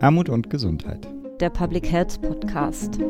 [0.00, 1.08] Armut und Gesundheit.
[1.40, 3.00] Der Public Health Podcast.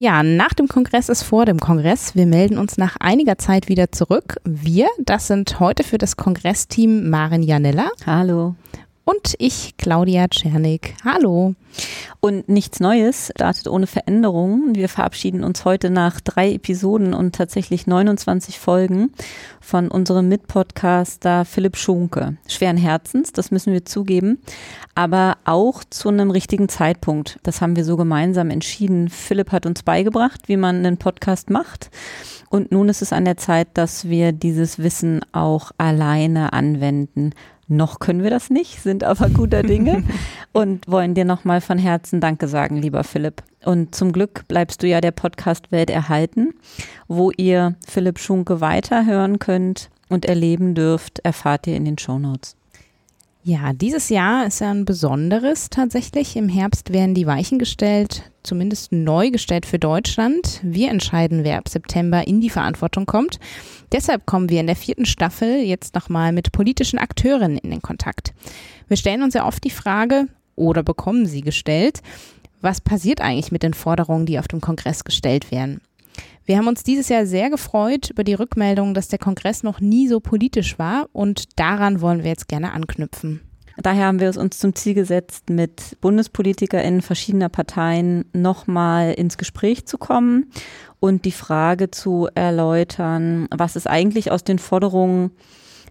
[0.00, 2.16] Ja, nach dem Kongress ist vor dem Kongress.
[2.16, 4.38] Wir melden uns nach einiger Zeit wieder zurück.
[4.44, 7.88] Wir, das sind heute für das Kongressteam Maren Janella.
[8.04, 8.56] Hallo.
[9.04, 10.94] Und ich, Claudia Czernik.
[11.04, 11.54] Hallo.
[12.20, 14.76] Und nichts Neues startet ohne Veränderungen.
[14.76, 19.12] Wir verabschieden uns heute nach drei Episoden und tatsächlich 29 Folgen
[19.60, 22.36] von unserem Mitpodcaster Philipp Schunke.
[22.46, 24.38] Schweren Herzens, das müssen wir zugeben,
[24.94, 27.40] aber auch zu einem richtigen Zeitpunkt.
[27.42, 29.08] Das haben wir so gemeinsam entschieden.
[29.08, 31.90] Philipp hat uns beigebracht, wie man einen Podcast macht.
[32.50, 37.32] Und nun ist es an der Zeit, dass wir dieses Wissen auch alleine anwenden.
[37.68, 40.04] Noch können wir das nicht, sind aber guter Dinge
[40.52, 43.42] und wollen dir nochmal von Herzen Danke sagen, lieber Philipp.
[43.64, 46.54] Und zum Glück bleibst du ja der Podcast Welt erhalten,
[47.08, 52.56] wo ihr Philipp Schunke weiterhören könnt und erleben dürft, erfahrt ihr in den Show Notes.
[53.44, 56.36] Ja, dieses Jahr ist ja ein besonderes tatsächlich.
[56.36, 60.60] Im Herbst werden die Weichen gestellt, zumindest neu gestellt für Deutschland.
[60.62, 63.40] Wir entscheiden, wer ab September in die Verantwortung kommt.
[63.92, 68.32] Deshalb kommen wir in der vierten Staffel jetzt nochmal mit politischen Akteuren in den Kontakt.
[68.88, 72.00] Wir stellen uns ja oft die Frage, oder bekommen sie gestellt,
[72.60, 75.80] was passiert eigentlich mit den Forderungen, die auf dem Kongress gestellt werden?
[76.44, 80.08] Wir haben uns dieses Jahr sehr gefreut über die Rückmeldung, dass der Kongress noch nie
[80.08, 83.40] so politisch war und daran wollen wir jetzt gerne anknüpfen.
[83.82, 89.86] Daher haben wir es uns zum Ziel gesetzt, mit BundespolitikerInnen verschiedener Parteien nochmal ins Gespräch
[89.86, 90.52] zu kommen
[91.00, 95.32] und die Frage zu erläutern, was ist eigentlich aus den Forderungen,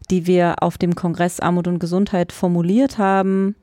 [0.09, 3.56] die wir auf dem Kongress Armut und Gesundheit formuliert haben,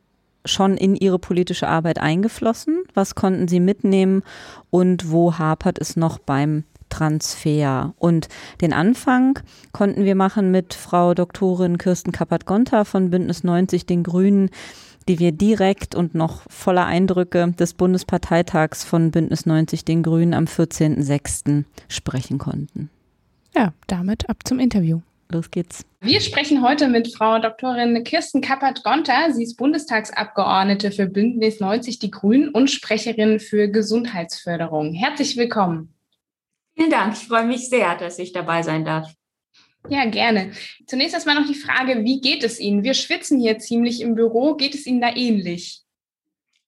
[0.45, 2.85] schon in ihre politische Arbeit eingeflossen?
[2.93, 4.23] Was konnten sie mitnehmen
[4.69, 7.95] und wo hapert es noch beim Transfer.
[7.99, 8.29] Und
[8.61, 9.39] den Anfang
[9.73, 14.51] konnten wir machen mit Frau Doktorin Kirsten Kappert-Gonter von Bündnis 90 Den Grünen,
[15.09, 20.45] die wir direkt und noch voller Eindrücke des Bundesparteitags von Bündnis 90 Den Grünen am
[20.45, 21.65] 14.06.
[21.89, 22.91] sprechen konnten.
[23.55, 25.01] Ja, damit ab zum Interview.
[25.31, 25.85] Los geht's.
[26.01, 29.33] Wir sprechen heute mit Frau Doktorin Kirsten Kappert-Gonter.
[29.33, 34.95] Sie ist Bundestagsabgeordnete für Bündnis 90 Die Grünen und Sprecherin für Gesundheitsförderung.
[34.95, 35.93] Herzlich willkommen.
[36.79, 37.15] Vielen Dank.
[37.15, 39.13] Ich freue mich sehr, dass ich dabei sein darf.
[39.89, 40.53] Ja, gerne.
[40.87, 42.85] Zunächst erstmal noch die Frage, wie geht es Ihnen?
[42.85, 44.55] Wir schwitzen hier ziemlich im Büro.
[44.55, 45.83] Geht es Ihnen da ähnlich?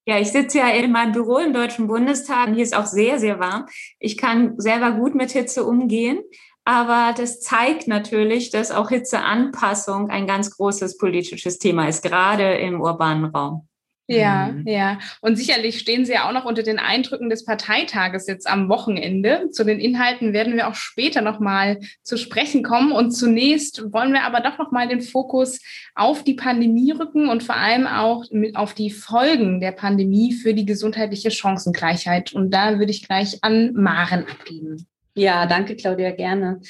[0.06, 2.52] Ja, ich sitze ja in meinem Büro im Deutschen Bundestag.
[2.52, 3.66] Hier ist auch sehr, sehr warm.
[4.00, 6.18] Ich kann selber gut mit Hitze umgehen.
[6.64, 12.80] Aber das zeigt natürlich, dass auch Hitzeanpassung ein ganz großes politisches Thema ist, gerade im
[12.80, 13.68] urbanen Raum.
[14.10, 14.66] Ja, mhm.
[14.66, 14.98] ja.
[15.20, 19.50] Und sicherlich stehen Sie ja auch noch unter den Eindrücken des Parteitages jetzt am Wochenende.
[19.52, 22.90] Zu den Inhalten werden wir auch später nochmal zu sprechen kommen.
[22.90, 25.60] Und zunächst wollen wir aber doch nochmal den Fokus
[25.94, 30.66] auf die Pandemie rücken und vor allem auch auf die Folgen der Pandemie für die
[30.66, 32.32] gesundheitliche Chancengleichheit.
[32.32, 34.86] Und da würde ich gleich an Maren abgeben.
[35.14, 36.60] Ja, danke, Claudia, gerne.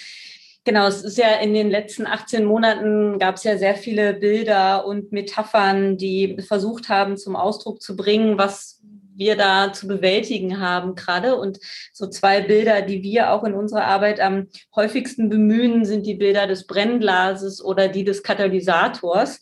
[0.70, 4.86] Genau, es ist ja in den letzten 18 Monaten gab es ja sehr viele Bilder
[4.86, 8.80] und Metaphern, die versucht haben, zum Ausdruck zu bringen, was
[9.16, 11.34] wir da zu bewältigen haben gerade.
[11.34, 11.58] Und
[11.92, 16.46] so zwei Bilder, die wir auch in unserer Arbeit am häufigsten bemühen, sind die Bilder
[16.46, 19.40] des Brennglases oder die des Katalysators.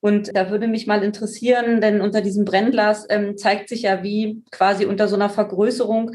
[0.00, 4.44] Und da würde mich mal interessieren, denn unter diesem Brennglas ähm, zeigt sich ja, wie
[4.50, 6.10] quasi unter so einer Vergrößerung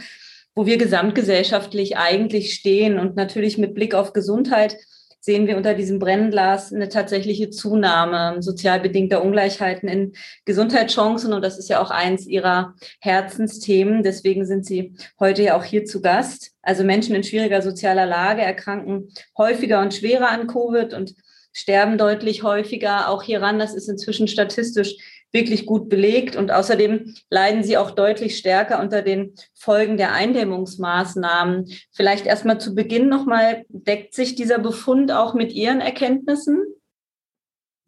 [0.56, 3.00] wo wir gesamtgesellschaftlich eigentlich stehen.
[3.00, 4.78] Und natürlich mit Blick auf Gesundheit
[5.22, 10.14] sehen wir unter diesem Brennglas eine tatsächliche Zunahme sozial bedingter Ungleichheiten in
[10.46, 11.32] Gesundheitschancen.
[11.32, 14.02] Und das ist ja auch eins ihrer Herzensthemen.
[14.02, 16.54] Deswegen sind sie heute ja auch hier zu Gast.
[16.64, 21.14] Also Menschen in schwieriger sozialer Lage erkranken häufiger und schwerer an Covid und
[21.54, 23.60] sterben deutlich häufiger auch hieran.
[23.60, 24.96] Das ist inzwischen statistisch
[25.32, 26.36] wirklich gut belegt.
[26.36, 31.72] Und außerdem leiden sie auch deutlich stärker unter den Folgen der Eindämmungsmaßnahmen.
[31.92, 36.64] Vielleicht erstmal zu Beginn nochmal, deckt sich dieser Befund auch mit Ihren Erkenntnissen?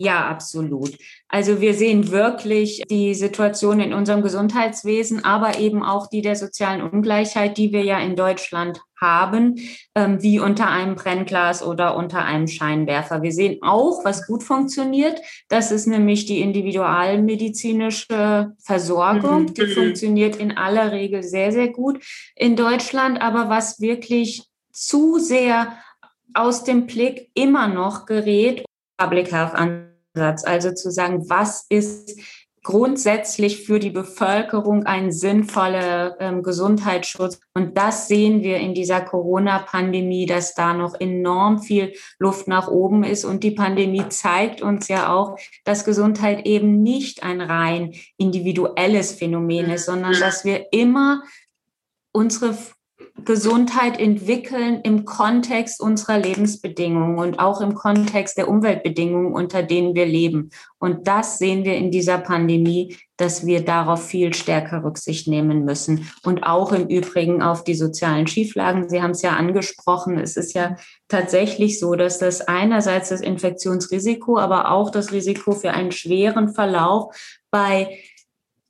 [0.03, 0.97] Ja, absolut.
[1.29, 6.81] Also wir sehen wirklich die Situation in unserem Gesundheitswesen, aber eben auch die der sozialen
[6.81, 9.61] Ungleichheit, die wir ja in Deutschland haben,
[9.95, 13.21] ähm, wie unter einem Brennglas oder unter einem Scheinwerfer.
[13.21, 15.21] Wir sehen auch, was gut funktioniert.
[15.47, 19.43] Das ist nämlich die individualmedizinische Versorgung.
[19.43, 19.53] Mhm.
[19.53, 22.03] Die funktioniert in aller Regel sehr, sehr gut
[22.35, 23.21] in Deutschland.
[23.21, 25.77] Aber was wirklich zu sehr
[26.33, 28.65] aus dem Blick immer noch gerät,
[28.97, 29.53] Public Health
[30.13, 32.19] Ansatz, also zu sagen, was ist
[32.63, 37.41] grundsätzlich für die Bevölkerung ein sinnvoller ähm, Gesundheitsschutz.
[37.53, 43.03] Und das sehen wir in dieser Corona-Pandemie, dass da noch enorm viel Luft nach oben
[43.03, 43.25] ist.
[43.25, 49.69] Und die Pandemie zeigt uns ja auch, dass Gesundheit eben nicht ein rein individuelles Phänomen
[49.69, 51.21] ist, sondern dass wir immer
[52.13, 52.55] unsere
[53.25, 60.05] Gesundheit entwickeln im Kontext unserer Lebensbedingungen und auch im Kontext der Umweltbedingungen, unter denen wir
[60.05, 60.49] leben.
[60.79, 66.09] Und das sehen wir in dieser Pandemie, dass wir darauf viel stärker Rücksicht nehmen müssen.
[66.23, 68.89] Und auch im Übrigen auf die sozialen Schieflagen.
[68.89, 70.17] Sie haben es ja angesprochen.
[70.17, 70.75] Es ist ja
[71.07, 77.15] tatsächlich so, dass das einerseits das Infektionsrisiko, aber auch das Risiko für einen schweren Verlauf
[77.51, 77.99] bei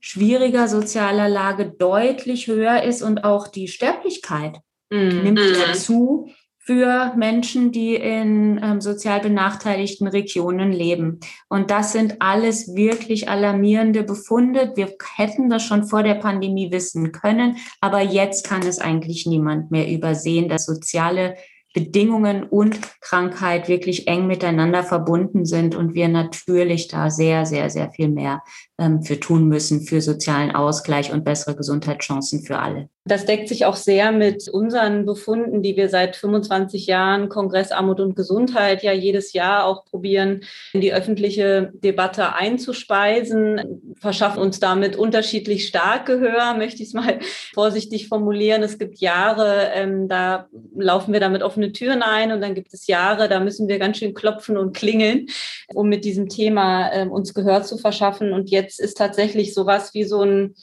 [0.04, 4.60] schwieriger sozialer Lage deutlich höher ist und auch die Sterblichkeit
[4.90, 5.24] mhm.
[5.24, 6.30] nimmt ja zu
[6.60, 11.20] für Menschen, die in ähm, sozial benachteiligten Regionen leben.
[11.50, 14.74] Und das sind alles wirklich alarmierende Befunde.
[14.76, 19.72] Wir hätten das schon vor der Pandemie wissen können, aber jetzt kann es eigentlich niemand
[19.72, 21.36] mehr übersehen, dass soziale
[21.74, 27.92] Bedingungen und Krankheit wirklich eng miteinander verbunden sind und wir natürlich da sehr, sehr, sehr
[27.92, 28.44] viel mehr
[28.78, 32.90] ähm, für tun müssen für sozialen Ausgleich und bessere Gesundheitschancen für alle.
[33.06, 38.00] Das deckt sich auch sehr mit unseren Befunden, die wir seit 25 Jahren Kongress Armut
[38.00, 44.96] und Gesundheit ja jedes Jahr auch probieren, in die öffentliche Debatte einzuspeisen, verschaffen uns damit
[44.96, 47.20] unterschiedlich stark Gehör, möchte ich es mal
[47.54, 48.64] vorsichtig formulieren.
[48.64, 52.88] Es gibt Jahre, ähm, da laufen wir damit offene Türen ein und dann gibt es
[52.88, 55.28] Jahre, da müssen wir ganz schön klopfen und klingeln,
[55.74, 58.32] um mit diesem Thema ähm, uns Gehör zu verschaffen.
[58.32, 60.56] Und jetzt ist tatsächlich sowas wie so ein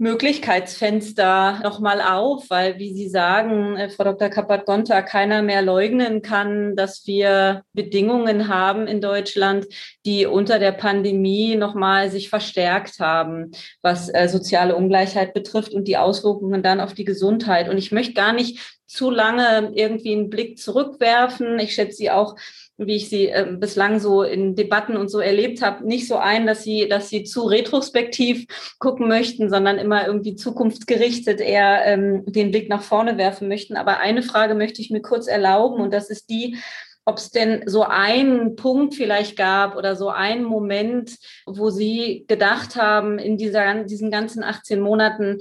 [0.00, 4.28] Möglichkeitsfenster nochmal auf, weil, wie Sie sagen, äh, Frau Dr.
[4.28, 9.66] Kappert-Gonta, keiner mehr leugnen kann, dass wir Bedingungen haben in Deutschland,
[10.06, 13.50] die unter der Pandemie nochmal sich verstärkt haben,
[13.82, 17.68] was äh, soziale Ungleichheit betrifft und die Auswirkungen dann auf die Gesundheit.
[17.68, 21.58] Und ich möchte gar nicht zu lange irgendwie einen Blick zurückwerfen.
[21.58, 22.36] Ich schätze Sie auch
[22.78, 26.46] wie ich sie äh, bislang so in Debatten und so erlebt habe, nicht so ein,
[26.46, 28.46] dass sie, dass sie zu retrospektiv
[28.78, 33.76] gucken möchten, sondern immer irgendwie zukunftsgerichtet eher ähm, den Blick nach vorne werfen möchten.
[33.76, 36.56] Aber eine Frage möchte ich mir kurz erlauben und das ist die,
[37.04, 41.16] ob es denn so einen Punkt vielleicht gab oder so einen Moment,
[41.46, 45.38] wo Sie gedacht haben, in dieser, diesen ganzen 18 Monaten,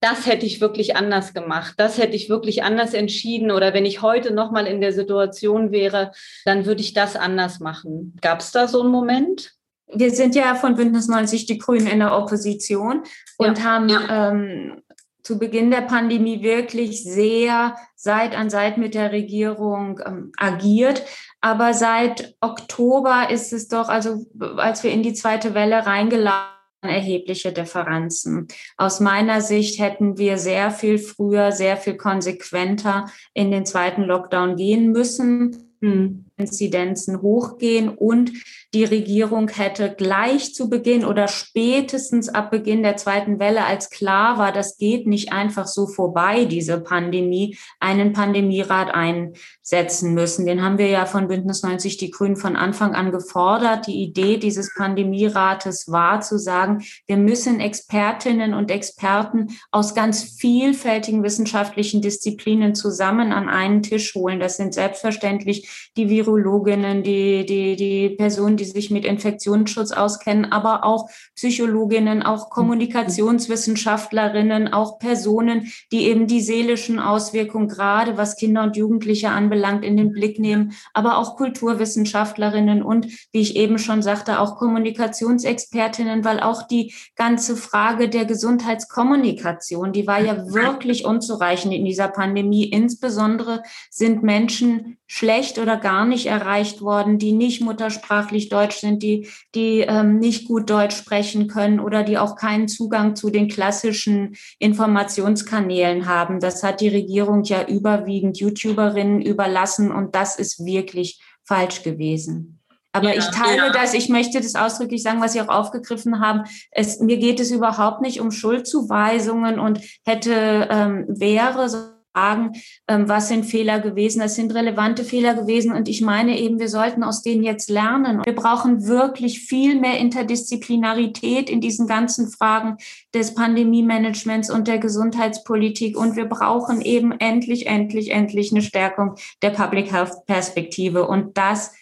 [0.00, 4.02] das hätte ich wirklich anders gemacht, das hätte ich wirklich anders entschieden oder wenn ich
[4.02, 6.12] heute nochmal in der Situation wäre,
[6.44, 8.16] dann würde ich das anders machen.
[8.22, 9.52] Gab es da so einen Moment?
[9.92, 13.02] Wir sind ja von Bündnis 90 die Grünen in der Opposition
[13.36, 13.64] und ja.
[13.64, 14.30] haben ja.
[14.30, 14.82] Ähm,
[15.22, 21.04] zu Beginn der Pandemie wirklich sehr Seit an Seit mit der Regierung ähm, agiert.
[21.42, 24.24] Aber seit Oktober ist es doch, also
[24.56, 28.48] als wir in die zweite Welle reingelaufen erhebliche Differenzen.
[28.76, 34.56] Aus meiner Sicht hätten wir sehr viel früher, sehr viel konsequenter in den zweiten Lockdown
[34.56, 35.74] gehen müssen.
[35.80, 36.29] Hm.
[36.40, 38.32] Inzidenzen hochgehen und
[38.72, 44.38] die Regierung hätte gleich zu Beginn oder spätestens ab Beginn der zweiten Welle, als klar
[44.38, 50.46] war, das geht nicht einfach so vorbei, diese Pandemie, einen Pandemierat einsetzen müssen.
[50.46, 53.88] Den haben wir ja von Bündnis 90 Die Grünen von Anfang an gefordert.
[53.88, 61.24] Die Idee dieses Pandemierates war zu sagen, wir müssen Expertinnen und Experten aus ganz vielfältigen
[61.24, 64.38] wissenschaftlichen Disziplinen zusammen an einen Tisch holen.
[64.38, 70.50] Das sind selbstverständlich die Virologen, Virologinnen, die, die, die Personen, die sich mit Infektionsschutz auskennen,
[70.52, 78.62] aber auch Psychologinnen, auch Kommunikationswissenschaftlerinnen, auch Personen, die eben die seelischen Auswirkungen, gerade was Kinder
[78.62, 84.02] und Jugendliche anbelangt, in den Blick nehmen, aber auch Kulturwissenschaftlerinnen und, wie ich eben schon
[84.02, 91.74] sagte, auch Kommunikationsexpertinnen, weil auch die ganze Frage der Gesundheitskommunikation, die war ja wirklich unzureichend
[91.74, 92.64] in dieser Pandemie.
[92.64, 99.28] Insbesondere sind Menschen schlecht oder gar nicht erreicht worden, die nicht muttersprachlich Deutsch sind, die,
[99.54, 104.36] die ähm, nicht gut Deutsch sprechen können oder die auch keinen Zugang zu den klassischen
[104.58, 106.40] Informationskanälen haben.
[106.40, 112.60] Das hat die Regierung ja überwiegend YouTuberinnen überlassen und das ist wirklich falsch gewesen.
[112.92, 113.70] Aber ja, ich teile ja.
[113.70, 116.44] das, ich möchte das ausdrücklich sagen, was Sie auch aufgegriffen haben.
[116.70, 121.68] Es, mir geht es überhaupt nicht um Schuldzuweisungen und hätte, ähm, wäre,
[122.12, 122.52] fragen,
[122.88, 124.20] ähm, was sind Fehler gewesen?
[124.20, 125.72] Das sind relevante Fehler gewesen.
[125.72, 128.22] Und ich meine eben, wir sollten aus denen jetzt lernen.
[128.24, 132.76] Wir brauchen wirklich viel mehr Interdisziplinarität in diesen ganzen Fragen
[133.14, 135.96] des Pandemie-Managements und der Gesundheitspolitik.
[135.96, 141.06] Und wir brauchen eben endlich, endlich, endlich eine Stärkung der Public Health Perspektive.
[141.06, 141.72] Und das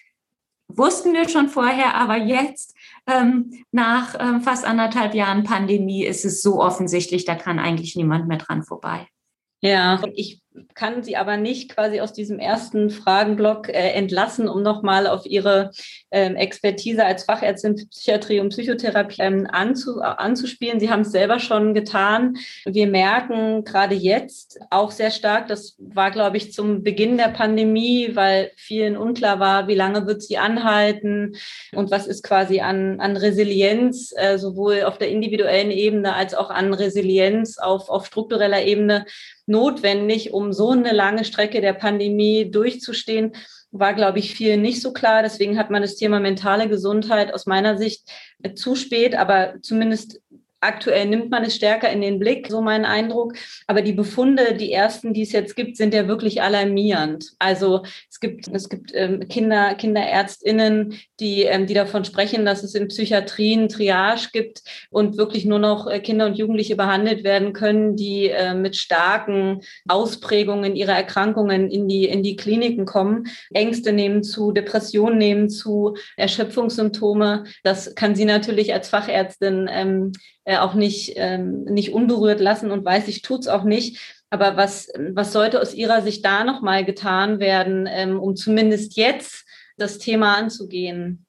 [0.69, 2.75] wussten wir schon vorher, aber jetzt
[3.07, 8.29] ähm, nach ähm, fast anderthalb Jahren Pandemie ist es so offensichtlich, da kann eigentlich niemand
[8.29, 9.09] mehr dran vorbei.
[9.61, 10.41] Ja, ich
[10.75, 15.71] kann Sie aber nicht quasi aus diesem ersten Fragenblock äh, entlassen, um nochmal auf Ihre
[16.11, 20.81] ähm, Expertise als Fachärztin für Psychiatrie und Psychotherapie ähm, anzu, anzuspielen.
[20.81, 22.37] Sie haben es selber schon getan.
[22.65, 28.11] Wir merken gerade jetzt auch sehr stark, das war, glaube ich, zum Beginn der Pandemie,
[28.15, 31.37] weil vielen unklar war, wie lange wird sie anhalten
[31.75, 36.50] und was ist quasi an, an Resilienz, äh, sowohl auf der individuellen Ebene als auch
[36.50, 39.05] an Resilienz auf, auf struktureller Ebene
[39.49, 43.33] notwendig, um so eine lange Strecke der Pandemie durchzustehen,
[43.71, 45.23] war, glaube ich, vielen nicht so klar.
[45.23, 48.09] Deswegen hat man das Thema mentale Gesundheit aus meiner Sicht
[48.55, 50.21] zu spät, aber zumindest
[50.61, 53.35] Aktuell nimmt man es stärker in den Blick, so mein Eindruck.
[53.69, 57.33] Aber die Befunde, die ersten, die es jetzt gibt, sind ja wirklich alarmierend.
[57.38, 62.75] Also es gibt, es gibt ähm, Kinder, KinderärztInnen, die, ähm, die davon sprechen, dass es
[62.75, 67.95] in Psychiatrien Triage gibt und wirklich nur noch äh, Kinder und Jugendliche behandelt werden können,
[67.95, 73.29] die äh, mit starken Ausprägungen ihrer Erkrankungen in die, in die Kliniken kommen.
[73.53, 77.45] Ängste nehmen zu, Depressionen nehmen zu, Erschöpfungssymptome.
[77.62, 80.12] Das kann sie natürlich als Fachärztin ähm,
[80.49, 84.25] äh, auch nicht, ähm, nicht unberührt lassen und weiß, ich tue es auch nicht.
[84.31, 89.45] Aber was, was sollte aus Ihrer Sicht da nochmal getan werden, ähm, um zumindest jetzt
[89.76, 91.26] das Thema anzugehen?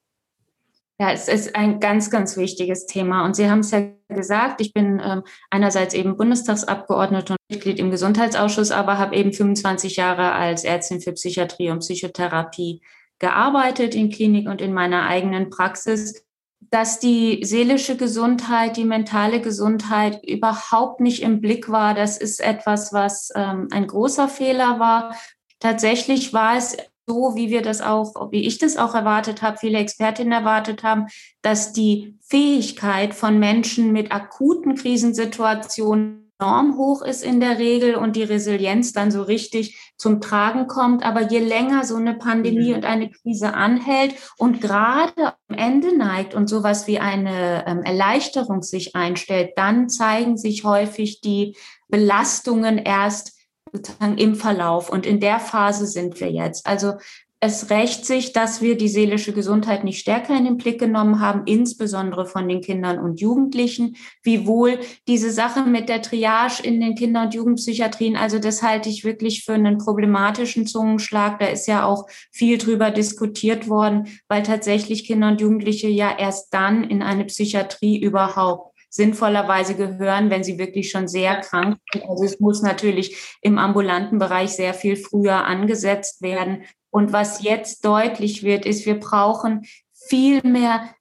[0.98, 3.26] Ja, es ist ein ganz, ganz wichtiges Thema.
[3.26, 7.90] Und Sie haben es ja gesagt, ich bin ähm, einerseits eben Bundestagsabgeordnete und Mitglied im
[7.90, 12.80] Gesundheitsausschuss, aber habe eben 25 Jahre als Ärztin für Psychiatrie und Psychotherapie
[13.18, 16.24] gearbeitet in Klinik und in meiner eigenen Praxis
[16.70, 21.94] dass die seelische Gesundheit, die mentale Gesundheit überhaupt nicht im Blick war.
[21.94, 25.16] Das ist etwas, was ähm, ein großer Fehler war.
[25.58, 29.78] Tatsächlich war es so, wie wir das auch, wie ich das auch erwartet habe, viele
[29.78, 31.06] Expertinnen erwartet haben,
[31.42, 38.16] dass die Fähigkeit von Menschen mit akuten Krisensituationen enorm hoch ist in der Regel und
[38.16, 41.04] die Resilienz dann so richtig zum Tragen kommt.
[41.04, 42.76] Aber je länger so eine Pandemie mhm.
[42.76, 48.62] und eine Krise anhält und gerade am Ende neigt und sowas wie eine ähm, Erleichterung
[48.62, 51.56] sich einstellt, dann zeigen sich häufig die
[51.88, 53.38] Belastungen erst
[53.72, 54.90] sozusagen im Verlauf.
[54.90, 56.66] Und in der Phase sind wir jetzt.
[56.66, 56.94] Also
[57.42, 61.44] es rächt sich, dass wir die seelische Gesundheit nicht stärker in den Blick genommen haben,
[61.46, 64.78] insbesondere von den Kindern und Jugendlichen, wiewohl
[65.08, 69.42] diese Sache mit der Triage in den Kinder- und Jugendpsychiatrien, also das halte ich wirklich
[69.44, 71.38] für einen problematischen Zungenschlag.
[71.38, 76.52] Da ist ja auch viel drüber diskutiert worden, weil tatsächlich Kinder und Jugendliche ja erst
[76.52, 82.04] dann in eine Psychiatrie überhaupt sinnvollerweise gehören, wenn sie wirklich schon sehr krank sind.
[82.06, 87.84] Also es muss natürlich im ambulanten Bereich sehr viel früher angesetzt werden, und was jetzt
[87.84, 90.94] deutlich wird, ist, wir brauchen viel mehr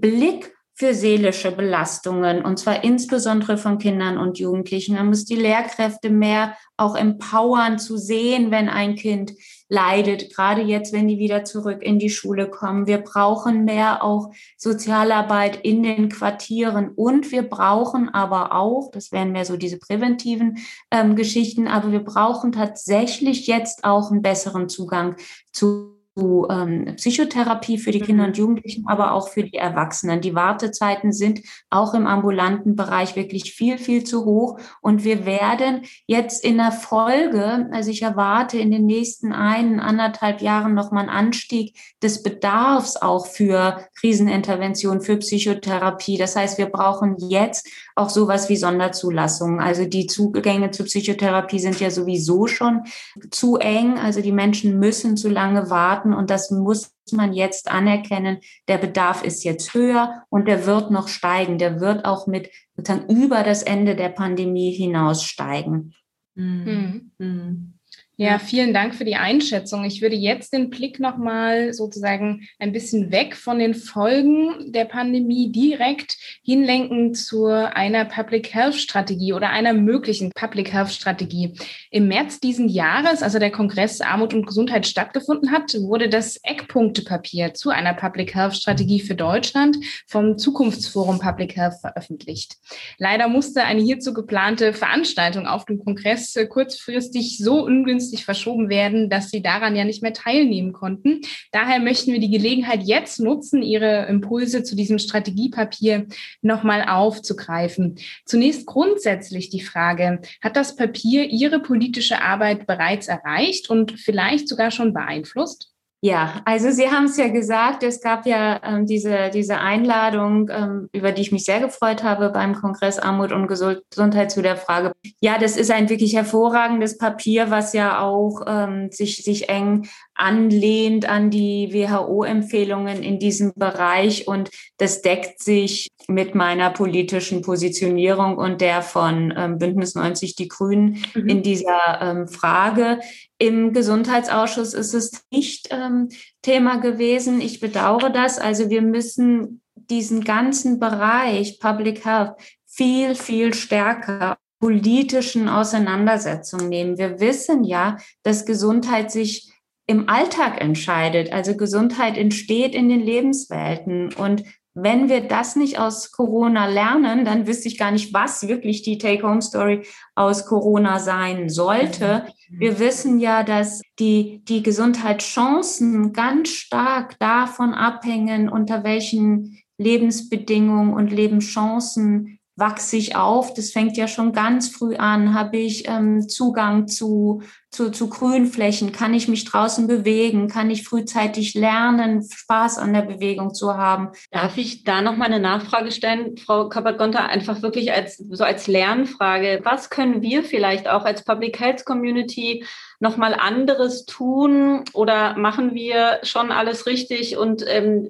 [0.00, 4.96] Blick für seelische Belastungen und zwar insbesondere von Kindern und Jugendlichen.
[4.96, 9.30] Man muss die Lehrkräfte mehr auch empowern zu sehen, wenn ein Kind
[9.68, 12.88] leidet, gerade jetzt, wenn die wieder zurück in die Schule kommen.
[12.88, 19.30] Wir brauchen mehr auch Sozialarbeit in den Quartieren und wir brauchen aber auch, das wären
[19.30, 20.58] mehr so diese präventiven
[20.90, 25.14] ähm, Geschichten, aber wir brauchen tatsächlich jetzt auch einen besseren Zugang
[25.52, 28.42] zu zu ähm, Psychotherapie für die Kinder und mhm.
[28.42, 30.20] Jugendlichen, aber auch für die Erwachsenen.
[30.20, 31.40] Die Wartezeiten sind
[31.70, 34.58] auch im ambulanten Bereich wirklich viel, viel zu hoch.
[34.82, 40.42] Und wir werden jetzt in der Folge, also ich erwarte in den nächsten ein, anderthalb
[40.42, 46.18] Jahren nochmal einen Anstieg des Bedarfs auch für Krisenintervention, für Psychotherapie.
[46.18, 49.60] Das heißt, wir brauchen jetzt auch sowas wie Sonderzulassungen.
[49.60, 52.82] Also die Zugänge zur Psychotherapie sind ja sowieso schon
[53.30, 53.98] zu eng.
[53.98, 58.38] Also die Menschen müssen zu lange warten und das muss man jetzt anerkennen.
[58.68, 61.58] Der Bedarf ist jetzt höher und der wird noch steigen.
[61.58, 65.94] Der wird auch mit sozusagen über das Ende der Pandemie hinaus steigen.
[66.34, 67.12] Mhm.
[67.18, 67.78] Mhm.
[68.18, 69.84] Ja, vielen Dank für die Einschätzung.
[69.84, 75.50] Ich würde jetzt den Blick nochmal sozusagen ein bisschen weg von den Folgen der Pandemie
[75.50, 81.54] direkt hinlenken zu einer Public Health Strategie oder einer möglichen Public Health Strategie.
[81.90, 87.54] Im März diesen Jahres, also der Kongress Armut und Gesundheit stattgefunden hat, wurde das Eckpunktepapier
[87.54, 92.56] zu einer Public Health Strategie für Deutschland vom Zukunftsforum Public Health veröffentlicht.
[92.98, 99.08] Leider musste eine hierzu geplante Veranstaltung auf dem Kongress kurzfristig so ungünstig kurzfristig verschoben werden,
[99.08, 101.20] dass sie daran ja nicht mehr teilnehmen konnten.
[101.52, 106.06] Daher möchten wir die Gelegenheit jetzt nutzen, Ihre Impulse zu diesem Strategiepapier
[106.40, 107.96] nochmal aufzugreifen.
[108.26, 114.70] Zunächst grundsätzlich die Frage, hat das Papier Ihre politische Arbeit bereits erreicht und vielleicht sogar
[114.70, 115.71] schon beeinflusst?
[116.04, 120.88] Ja, also Sie haben es ja gesagt, es gab ja ähm, diese, diese Einladung, ähm,
[120.92, 124.90] über die ich mich sehr gefreut habe beim Kongress Armut und Gesundheit zu der Frage.
[125.20, 131.08] Ja, das ist ein wirklich hervorragendes Papier, was ja auch ähm, sich, sich eng anlehnt
[131.08, 138.60] an die WHO-Empfehlungen in diesem Bereich und das deckt sich mit meiner politischen Positionierung und
[138.60, 141.28] der von ähm, Bündnis 90 Die Grünen mhm.
[141.28, 142.98] in dieser ähm, Frage.
[143.42, 146.10] Im Gesundheitsausschuss ist es nicht ähm,
[146.42, 147.40] Thema gewesen.
[147.40, 148.38] Ich bedauere das.
[148.38, 152.34] Also wir müssen diesen ganzen Bereich Public Health
[152.66, 156.98] viel, viel stärker politischen Auseinandersetzungen nehmen.
[156.98, 159.52] Wir wissen ja, dass Gesundheit sich
[159.88, 161.32] im Alltag entscheidet.
[161.32, 164.14] Also Gesundheit entsteht in den Lebenswelten.
[164.14, 168.82] Und wenn wir das nicht aus Corona lernen, dann wüsste ich gar nicht, was wirklich
[168.82, 172.24] die Take-Home-Story aus Corona sein sollte.
[172.48, 172.60] Mhm.
[172.60, 181.12] Wir wissen ja, dass die, die Gesundheitschancen ganz stark davon abhängen, unter welchen Lebensbedingungen und
[181.12, 183.54] Lebenschancen wachse ich auf.
[183.54, 185.34] Das fängt ja schon ganz früh an.
[185.34, 188.92] Habe ich ähm, Zugang zu, zu, zu Grünflächen?
[188.92, 190.48] Kann ich mich draußen bewegen?
[190.48, 194.10] Kann ich frühzeitig lernen, Spaß an der Bewegung zu haben?
[194.30, 198.66] Darf ich da noch mal eine Nachfrage stellen, Frau Kappert-Gonter, einfach wirklich als, so als
[198.66, 199.60] Lernfrage.
[199.64, 202.64] Was können wir vielleicht auch als Public Health Community
[203.00, 208.06] noch mal anderes tun oder machen wir schon alles richtig und ähm,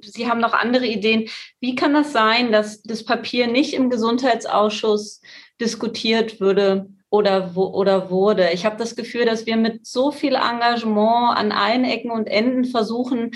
[0.00, 1.28] Sie haben noch andere Ideen?
[1.60, 5.20] Wie kann das sein, dass das Papier nicht im Gesundheitsausschuss
[5.60, 6.88] diskutiert würde?
[7.12, 8.52] Oder, oder wurde.
[8.52, 12.64] Ich habe das Gefühl, dass wir mit so viel Engagement an allen Ecken und Enden
[12.64, 13.32] versuchen,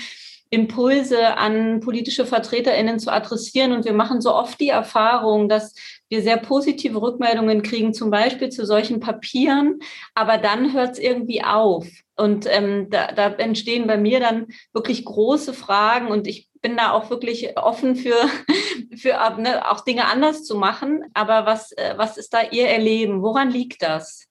[0.49, 3.73] Impulse an politische VertreterInnen zu adressieren.
[3.73, 5.75] Und wir machen so oft die Erfahrung, dass
[6.09, 9.81] wir sehr positive Rückmeldungen kriegen, zum Beispiel zu solchen Papieren,
[10.15, 11.87] aber dann hört es irgendwie auf.
[12.17, 16.93] Und ähm, da, da entstehen bei mir dann wirklich große Fragen und ich bin da
[16.93, 18.17] auch wirklich offen für,
[18.97, 21.05] für ne, auch Dinge anders zu machen.
[21.15, 23.23] Aber was, äh, was ist da Ihr Erleben?
[23.23, 24.27] Woran liegt das?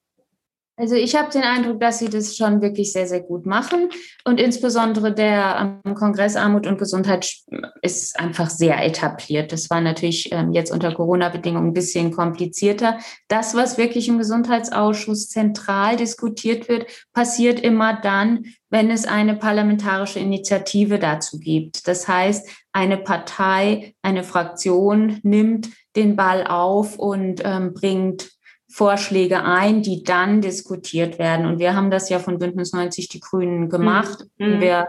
[0.78, 3.90] Also ich habe den Eindruck, dass sie das schon wirklich sehr, sehr gut machen.
[4.26, 7.34] Und insbesondere der ähm, Kongress Armut und Gesundheit
[7.82, 9.54] ist einfach sehr etabliert.
[9.54, 13.00] Das war natürlich ähm, jetzt unter Corona-Bedingungen ein bisschen komplizierter.
[13.30, 20.20] Das, was wirklich im Gesundheitsausschuss zentral diskutiert wird, passiert immer dann, wenn es eine parlamentarische
[20.20, 21.88] Initiative dazu gibt.
[21.88, 28.35] Das heißt, eine Partei, eine Fraktion nimmt den Ball auf und ähm, bringt
[28.76, 31.46] Vorschläge ein, die dann diskutiert werden.
[31.46, 34.26] Und wir haben das ja von Bündnis 90 Die Grünen gemacht.
[34.38, 34.60] Mhm.
[34.60, 34.88] Wir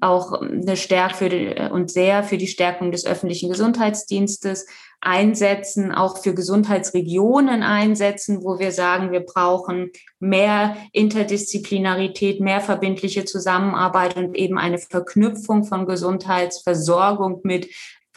[0.00, 4.66] auch eine Stärke für die, und sehr für die Stärkung des öffentlichen Gesundheitsdienstes
[5.00, 14.16] einsetzen, auch für Gesundheitsregionen einsetzen, wo wir sagen, wir brauchen mehr Interdisziplinarität, mehr verbindliche Zusammenarbeit
[14.16, 17.68] und eben eine Verknüpfung von Gesundheitsversorgung mit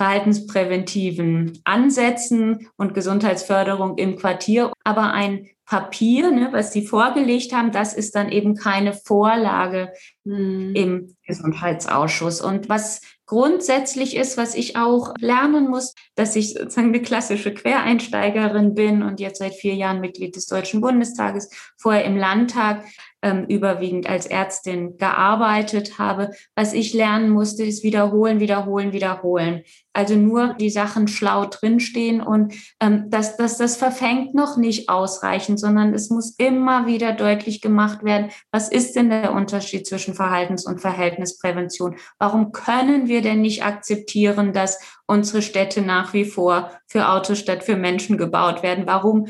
[0.01, 4.73] verhaltenspräventiven Ansätzen und Gesundheitsförderung im Quartier.
[4.83, 10.73] Aber ein Papier, ne, was Sie vorgelegt haben, das ist dann eben keine Vorlage mhm.
[10.75, 12.41] im Gesundheitsausschuss.
[12.41, 18.73] Und was grundsätzlich ist, was ich auch lernen muss, dass ich sozusagen eine klassische Quereinsteigerin
[18.73, 22.83] bin und jetzt seit vier Jahren Mitglied des Deutschen Bundestages, vorher im Landtag
[23.21, 26.31] ähm, überwiegend als Ärztin gearbeitet habe.
[26.55, 29.63] Was ich lernen musste, ist wiederholen, wiederholen, wiederholen.
[29.93, 35.59] Also nur die Sachen schlau drinstehen und ähm, das, das, das verfängt noch nicht ausreichend,
[35.59, 40.65] sondern es muss immer wieder deutlich gemacht werden, was ist denn der Unterschied zwischen Verhaltens-
[40.65, 41.97] und Verhältnisprävention?
[42.19, 47.63] Warum können wir denn nicht akzeptieren, dass unsere Städte nach wie vor für Autos statt
[47.63, 48.87] für Menschen gebaut werden?
[48.87, 49.27] Warum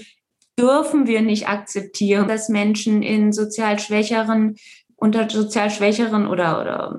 [0.59, 4.55] dürfen wir nicht akzeptieren, dass Menschen in sozial schwächeren,
[4.95, 6.97] unter sozial schwächeren oder, oder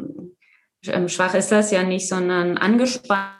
[0.86, 3.32] ähm, schwach ist das ja nicht, sondern angespannt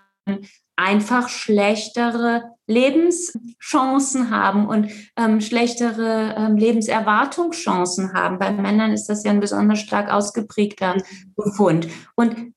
[0.77, 8.39] einfach schlechtere Lebenschancen haben und ähm, schlechtere ähm, Lebenserwartungschancen haben.
[8.39, 10.97] Bei Männern ist das ja ein besonders stark ausgeprägter.
[11.37, 11.89] Befund.
[12.15, 12.52] Und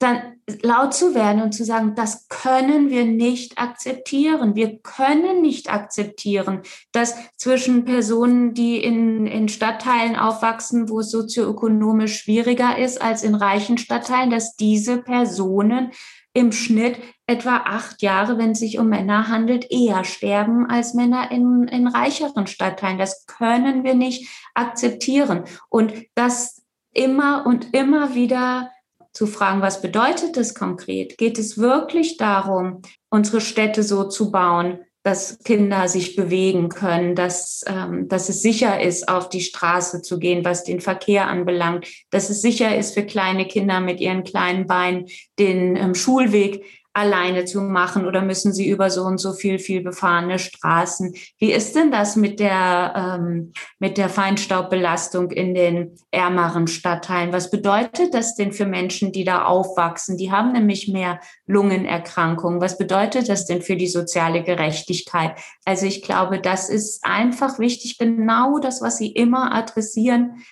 [0.00, 4.56] dann laut zu werden und zu sagen, das können wir nicht akzeptieren.
[4.56, 12.22] Wir können nicht akzeptieren, dass zwischen Personen, die in, in Stadtteilen aufwachsen, wo es sozioökonomisch
[12.22, 15.92] schwieriger ist als in reichen Stadtteilen, dass diese Personen
[16.32, 21.30] im Schnitt etwa acht Jahre, wenn es sich um Männer handelt, eher sterben als Männer
[21.30, 22.98] in, in reicheren Stadtteilen.
[22.98, 25.44] Das können wir nicht akzeptieren.
[25.68, 28.70] Und das immer und immer wieder
[29.12, 31.18] zu fragen, was bedeutet das konkret?
[31.18, 37.64] Geht es wirklich darum, unsere Städte so zu bauen, dass Kinder sich bewegen können, dass,
[37.66, 42.28] ähm, dass es sicher ist, auf die Straße zu gehen, was den Verkehr anbelangt, dass
[42.28, 45.06] es sicher ist für kleine Kinder mit ihren kleinen Beinen
[45.38, 49.82] den ähm, Schulweg alleine zu machen oder müssen sie über so und so viel, viel
[49.82, 51.14] befahrene Straßen?
[51.38, 57.32] Wie ist denn das mit der, ähm, mit der Feinstaubbelastung in den ärmeren Stadtteilen?
[57.32, 60.16] Was bedeutet das denn für Menschen, die da aufwachsen?
[60.16, 62.60] Die haben nämlich mehr Lungenerkrankungen.
[62.60, 65.38] Was bedeutet das denn für die soziale Gerechtigkeit?
[65.64, 70.42] Also ich glaube, das ist einfach wichtig, genau das, was Sie immer adressieren,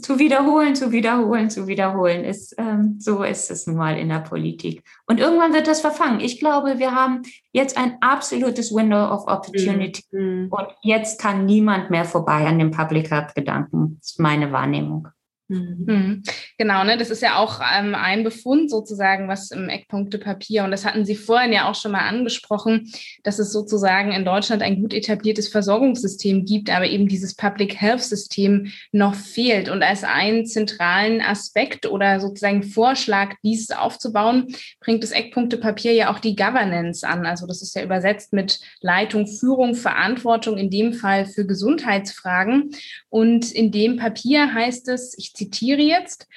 [0.00, 2.24] zu wiederholen, zu wiederholen, zu wiederholen.
[2.24, 4.82] Ist, ähm, so ist es nun mal in der Politik.
[5.06, 6.20] Und irgendwann wird das verfangen.
[6.20, 10.02] Ich glaube, wir haben jetzt ein absolutes Window of Opportunity.
[10.10, 10.48] Mhm.
[10.50, 13.96] Und jetzt kann niemand mehr vorbei an dem Public Health Gedanken.
[13.98, 15.08] Das ist meine Wahrnehmung.
[15.52, 15.84] Mhm.
[15.86, 16.22] mhm.
[16.58, 16.96] Genau, ne?
[16.96, 21.16] Das ist ja auch ähm, ein Befund sozusagen, was im Eckpunktepapier, und das hatten Sie
[21.16, 22.90] vorhin ja auch schon mal angesprochen,
[23.22, 28.02] dass es sozusagen in Deutschland ein gut etabliertes Versorgungssystem gibt, aber eben dieses Public Health
[28.02, 29.68] System noch fehlt.
[29.68, 36.18] Und als einen zentralen Aspekt oder sozusagen Vorschlag, dieses aufzubauen, bringt das Eckpunktepapier ja auch
[36.18, 37.26] die Governance an.
[37.26, 42.70] Also das ist ja übersetzt mit Leitung, Führung, Verantwortung, in dem Fall für Gesundheitsfragen.
[43.08, 46.28] Und in dem Papier heißt es, ich zitiere jetzt,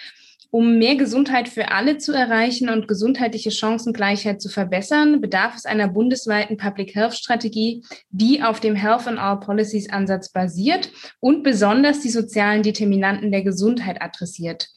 [0.51, 5.89] um mehr Gesundheit für alle zu erreichen und gesundheitliche Chancengleichheit zu verbessern, bedarf es einer
[5.89, 11.99] bundesweiten Public Health Strategie, die auf dem Health and All Policies Ansatz basiert und besonders
[11.99, 14.69] die sozialen Determinanten der Gesundheit adressiert.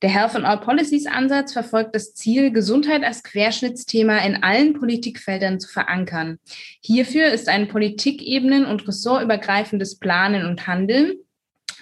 [0.00, 5.60] Der Health and All Policies Ansatz verfolgt das Ziel, Gesundheit als Querschnittsthema in allen Politikfeldern
[5.60, 6.38] zu verankern.
[6.80, 11.14] Hierfür ist ein Politikebenen- und ressortübergreifendes Planen und Handeln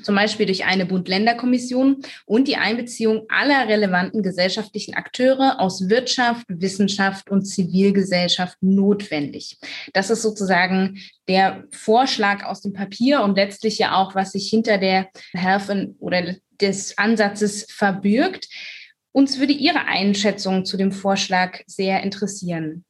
[0.03, 7.31] zum Beispiel durch eine Bund-Länder-Kommission und die Einbeziehung aller relevanten gesellschaftlichen Akteure aus Wirtschaft, Wissenschaft
[7.31, 9.59] und Zivilgesellschaft notwendig.
[9.93, 14.79] Das ist sozusagen der Vorschlag aus dem Papier und letztlich ja auch, was sich hinter
[14.79, 18.49] der Health oder des Ansatzes verbirgt.
[19.13, 22.85] Uns würde Ihre Einschätzung zu dem Vorschlag sehr interessieren.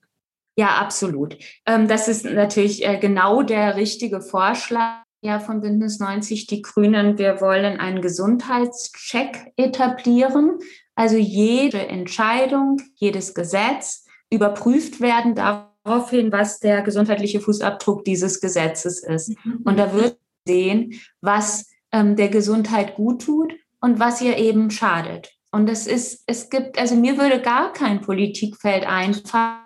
[0.59, 1.37] Ja, absolut.
[1.67, 7.19] Ähm, das ist natürlich äh, genau der richtige Vorschlag ja von Bündnis 90 Die Grünen,
[7.19, 10.59] wir wollen einen Gesundheitscheck etablieren.
[10.95, 19.31] Also jede Entscheidung, jedes Gesetz überprüft werden daraufhin, was der gesundheitliche Fußabdruck dieses Gesetzes ist.
[19.45, 19.61] Mhm.
[19.65, 25.33] Und da wird sehen, was ähm, der Gesundheit gut tut und was ihr eben schadet.
[25.53, 29.61] Und es ist, es gibt, also mir würde gar kein Politikfeld einfallen,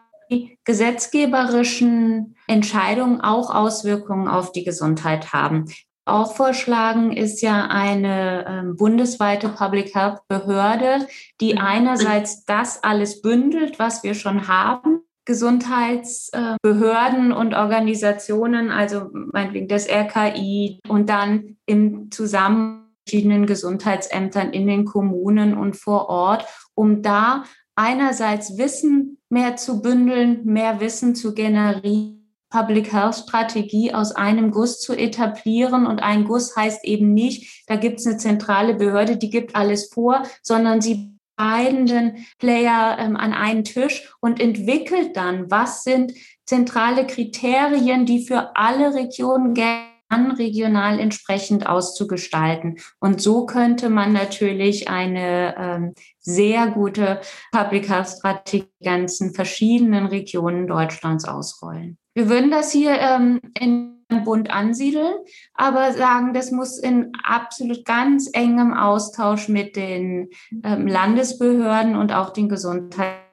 [0.65, 5.67] gesetzgeberischen Entscheidungen auch Auswirkungen auf die Gesundheit haben.
[6.05, 11.07] Auch vorschlagen ist ja eine äh, bundesweite Public Health Behörde,
[11.41, 11.61] die mhm.
[11.61, 20.81] einerseits das alles bündelt, was wir schon haben, Gesundheitsbehörden und Organisationen, also meinetwegen das RKI
[20.89, 28.59] und dann im Zusammenhang verschiedenen Gesundheitsämtern in den Kommunen und vor Ort, um da einerseits
[28.59, 32.20] Wissen mehr zu bündeln, mehr Wissen zu generieren,
[32.51, 35.87] Public Health Strategie aus einem Guss zu etablieren.
[35.87, 39.91] Und ein Guss heißt eben nicht, da gibt es eine zentrale Behörde, die gibt alles
[39.93, 46.13] vor, sondern sie beiden Player ähm, an einen Tisch und entwickelt dann, was sind
[46.45, 52.79] zentrale Kriterien, die für alle Regionen gelten regional entsprechend auszugestalten.
[52.99, 57.21] Und so könnte man natürlich eine ähm, sehr gute
[57.53, 61.99] Public Health Strategie ganzen verschiedenen Regionen Deutschlands ausrollen.
[62.15, 65.15] Wir würden das hier ähm, in Bund ansiedeln,
[65.55, 70.31] aber sagen, das muss in absolut ganz engem Austausch mit den
[70.65, 73.31] ähm, Landesbehörden und auch den Gesundheits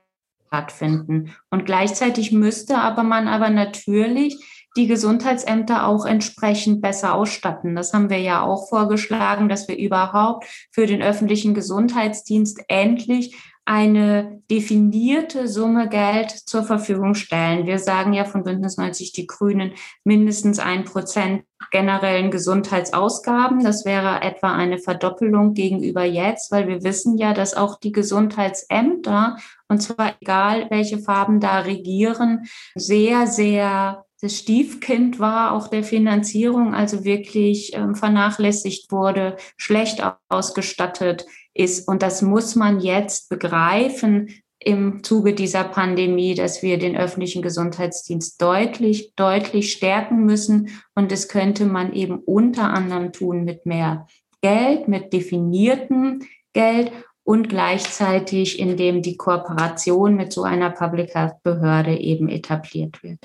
[0.47, 1.35] stattfinden.
[1.49, 7.75] Und gleichzeitig müsste aber man aber natürlich die Gesundheitsämter auch entsprechend besser ausstatten.
[7.75, 13.35] Das haben wir ja auch vorgeschlagen, dass wir überhaupt für den öffentlichen Gesundheitsdienst endlich
[13.67, 17.67] eine definierte Summe Geld zur Verfügung stellen.
[17.67, 19.73] Wir sagen ja von Bündnis 90 Die Grünen
[20.05, 23.65] mindestens ein Prozent generellen Gesundheitsausgaben.
[23.65, 29.35] Das wäre etwa eine Verdoppelung gegenüber jetzt, weil wir wissen ja, dass auch die Gesundheitsämter,
[29.67, 36.73] und zwar egal welche Farben da regieren, sehr, sehr das Stiefkind war auch der Finanzierung,
[36.73, 41.88] also wirklich ähm, vernachlässigt wurde, schlecht ausgestattet ist.
[41.88, 48.41] Und das muss man jetzt begreifen im Zuge dieser Pandemie, dass wir den öffentlichen Gesundheitsdienst
[48.41, 50.69] deutlich, deutlich stärken müssen.
[50.95, 54.08] Und das könnte man eben unter anderem tun mit mehr
[54.41, 56.91] Geld, mit definiertem Geld
[57.23, 63.19] und gleichzeitig, indem die Kooperation mit so einer Public Health Behörde eben etabliert wird.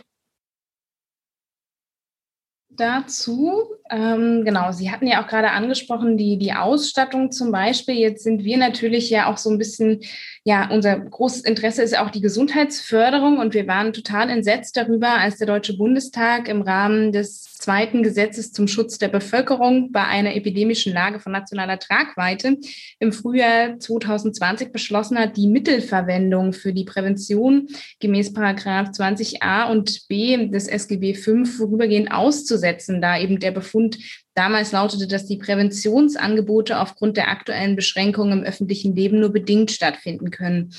[2.76, 3.64] Dazu.
[3.90, 7.96] Ähm, genau, Sie hatten ja auch gerade angesprochen, die, die Ausstattung zum Beispiel.
[7.96, 10.00] Jetzt sind wir natürlich ja auch so ein bisschen,
[10.44, 15.38] ja, unser großes Interesse ist auch die Gesundheitsförderung und wir waren total entsetzt darüber, als
[15.38, 20.92] der Deutsche Bundestag im Rahmen des zweiten Gesetzes zum Schutz der Bevölkerung bei einer epidemischen
[20.92, 22.58] Lage von nationaler Tragweite
[22.98, 27.68] im Frühjahr 2020 beschlossen hat, die Mittelverwendung für die Prävention
[28.00, 33.96] gemäß Paragraph 20a und b des SGB V vorübergehend auszusetzen, da eben der Befund
[34.34, 40.30] damals lautete, dass die Präventionsangebote aufgrund der aktuellen Beschränkungen im öffentlichen Leben nur bedingt stattfinden
[40.30, 40.74] können.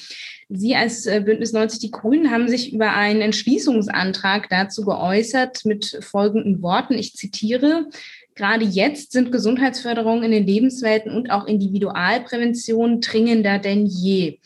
[0.49, 5.99] Sie als äh, Bündnis 90 Die Grünen haben sich über einen Entschließungsantrag dazu geäußert mit
[6.01, 6.93] folgenden Worten.
[6.93, 7.87] Ich zitiere.
[8.35, 14.39] Gerade jetzt sind Gesundheitsförderung in den Lebenswelten und auch Individualprävention dringender denn je.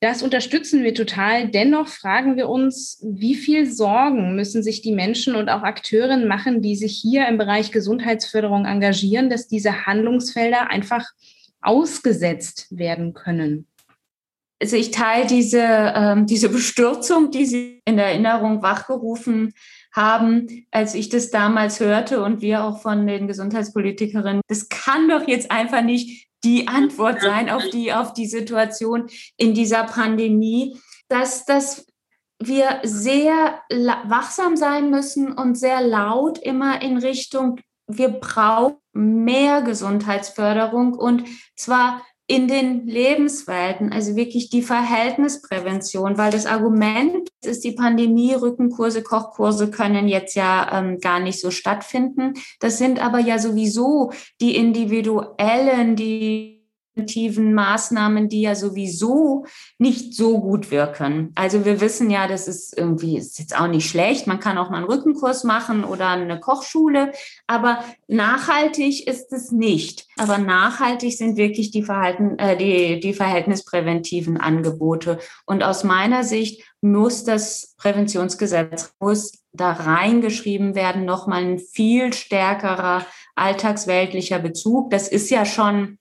[0.00, 1.48] Das unterstützen wir total.
[1.48, 6.60] Dennoch fragen wir uns, wie viel Sorgen müssen sich die Menschen und auch Akteurinnen machen,
[6.60, 11.04] die sich hier im Bereich Gesundheitsförderung engagieren, dass diese Handlungsfelder einfach
[11.62, 13.66] ausgesetzt werden können?
[14.60, 19.52] Also ich teile diese, ähm, diese Bestürzung, die Sie in Erinnerung wachgerufen
[19.92, 24.42] haben, als ich das damals hörte und wir auch von den Gesundheitspolitikerinnen.
[24.48, 29.52] Das kann doch jetzt einfach nicht die Antwort sein auf die, auf die Situation in
[29.52, 30.78] dieser Pandemie,
[31.08, 31.86] dass, dass
[32.38, 40.94] wir sehr wachsam sein müssen und sehr laut immer in Richtung, wir brauchen mehr Gesundheitsförderung
[40.94, 41.24] und
[41.56, 49.02] zwar in den Lebenswelten, also wirklich die Verhältnisprävention, weil das Argument ist, die Pandemie, Rückenkurse,
[49.02, 52.34] Kochkurse können jetzt ja ähm, gar nicht so stattfinden.
[52.58, 54.10] Das sind aber ja sowieso
[54.40, 56.55] die individuellen, die
[56.96, 59.44] präventiven Maßnahmen, die ja sowieso
[59.78, 61.30] nicht so gut wirken.
[61.34, 64.26] Also wir wissen ja, das ist irgendwie, ist jetzt auch nicht schlecht.
[64.26, 67.12] Man kann auch mal einen Rückenkurs machen oder eine Kochschule,
[67.46, 70.06] aber nachhaltig ist es nicht.
[70.16, 75.18] Aber nachhaltig sind wirklich die Verhalten, äh, die, die verhältnispräventiven Angebote.
[75.44, 83.06] Und aus meiner Sicht muss das Präventionsgesetz muss da reingeschrieben werden, nochmal ein viel stärkerer
[83.34, 84.90] alltagsweltlicher Bezug.
[84.90, 85.98] Das ist ja schon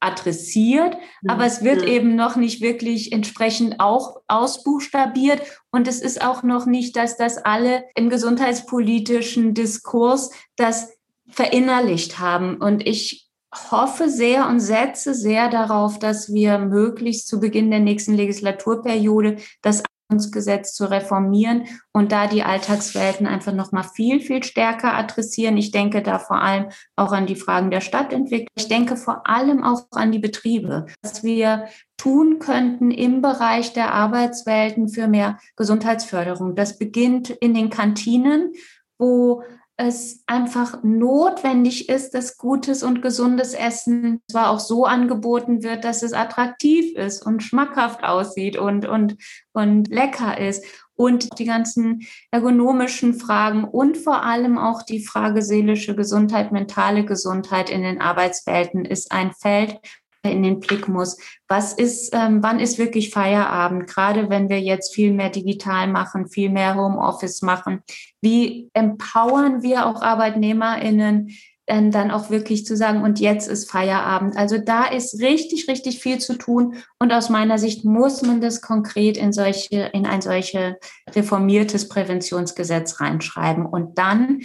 [0.00, 1.30] adressiert, mhm.
[1.30, 5.42] aber es wird eben noch nicht wirklich entsprechend auch ausbuchstabiert.
[5.70, 10.92] Und es ist auch noch nicht, dass das alle im gesundheitspolitischen Diskurs das
[11.28, 12.56] verinnerlicht haben.
[12.56, 13.28] Und ich
[13.70, 19.82] hoffe sehr und setze sehr darauf, dass wir möglichst zu Beginn der nächsten Legislaturperiode das
[20.08, 25.56] Gesetz zu reformieren und da die Alltagswelten einfach noch mal viel viel stärker adressieren.
[25.56, 28.48] Ich denke da vor allem auch an die Fragen der Stadtentwicklung.
[28.56, 31.66] Ich denke vor allem auch an die Betriebe, was wir
[31.96, 36.54] tun könnten im Bereich der Arbeitswelten für mehr Gesundheitsförderung.
[36.54, 38.52] Das beginnt in den Kantinen,
[38.98, 39.42] wo
[39.78, 46.02] es einfach notwendig ist, dass gutes und gesundes Essen zwar auch so angeboten wird, dass
[46.02, 49.16] es attraktiv ist und schmackhaft aussieht und, und,
[49.52, 50.64] und lecker ist.
[50.94, 57.68] Und die ganzen ergonomischen Fragen und vor allem auch die Frage seelische Gesundheit, mentale Gesundheit
[57.68, 59.78] in den Arbeitswelten ist ein Feld,
[60.22, 61.18] in den Blick muss.
[61.48, 63.86] Was ist, ähm, wann ist wirklich Feierabend?
[63.86, 67.82] Gerade wenn wir jetzt viel mehr digital machen, viel mehr Homeoffice machen.
[68.20, 71.30] Wie empowern wir auch ArbeitnehmerInnen,
[71.68, 74.36] ähm, dann auch wirklich zu sagen, und jetzt ist Feierabend.
[74.36, 76.76] Also da ist richtig, richtig viel zu tun.
[76.98, 80.78] Und aus meiner Sicht muss man das konkret in solche, in ein solche
[81.10, 83.66] reformiertes Präventionsgesetz reinschreiben.
[83.66, 84.42] Und dann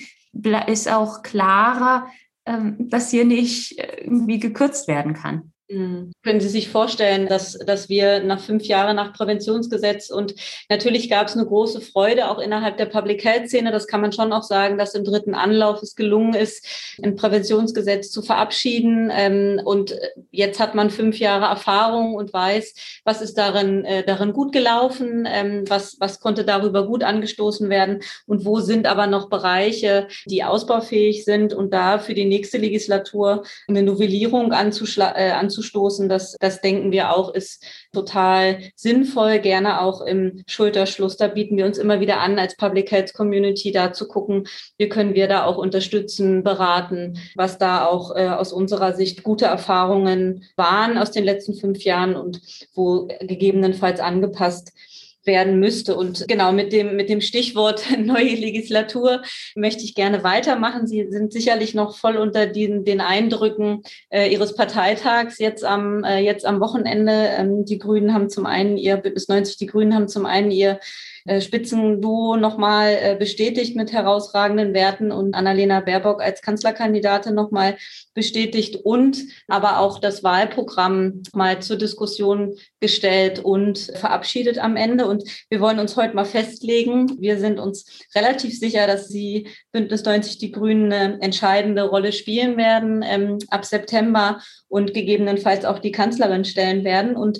[0.67, 2.07] ist auch klarer,
[2.45, 5.50] ähm, dass hier nicht äh, irgendwie gekürzt werden kann.
[5.71, 6.11] Mhm.
[6.23, 10.35] Können Sie sich vorstellen, dass, dass wir nach fünf Jahren nach Präventionsgesetz und
[10.69, 14.11] natürlich gab es eine große Freude auch innerhalb der Public Health Szene, das kann man
[14.11, 16.65] schon auch sagen, dass im dritten Anlauf es gelungen ist,
[17.01, 19.11] ein Präventionsgesetz zu verabschieden.
[19.15, 19.95] Ähm, und
[20.31, 25.25] jetzt hat man fünf Jahre Erfahrung und weiß, was ist darin, äh, darin gut gelaufen,
[25.27, 30.43] ähm, was, was konnte darüber gut angestoßen werden und wo sind aber noch Bereiche, die
[30.43, 35.15] ausbaufähig sind und da für die nächste Legislatur eine Novellierung anzuschlagen.
[35.15, 36.09] Äh, anzuschlagen anzustoßen.
[36.09, 41.17] Das, das denken wir auch, ist total sinnvoll, gerne auch im Schulterschluss.
[41.17, 44.47] Da bieten wir uns immer wieder an, als Public Health Community da zu gucken,
[44.77, 49.45] wie können wir da auch unterstützen, beraten, was da auch äh, aus unserer Sicht gute
[49.45, 52.41] Erfahrungen waren aus den letzten fünf Jahren und
[52.73, 54.73] wo gegebenenfalls angepasst
[55.23, 55.95] werden müsste.
[55.95, 59.21] Und genau mit dem, mit dem Stichwort neue Legislatur
[59.55, 60.87] möchte ich gerne weitermachen.
[60.87, 66.19] Sie sind sicherlich noch voll unter den, den Eindrücken äh, Ihres Parteitags jetzt am, äh,
[66.19, 67.29] jetzt am Wochenende.
[67.37, 70.79] Ähm, die Grünen haben zum einen ihr, bis 90, die Grünen haben zum einen ihr
[71.25, 77.77] äh, Spitzenduo nochmal äh, bestätigt mit herausragenden Werten und Annalena Baerbock als Kanzlerkandidatin nochmal
[78.13, 85.07] bestätigt und aber auch das Wahlprogramm mal zur Diskussion gestellt und verabschiedet am Ende.
[85.07, 87.21] Und wir wollen uns heute mal festlegen.
[87.21, 92.57] Wir sind uns relativ sicher, dass Sie Bündnis 90 Die Grünen eine entscheidende Rolle spielen
[92.57, 97.15] werden ähm, ab September und gegebenenfalls auch die Kanzlerin stellen werden.
[97.15, 97.39] Und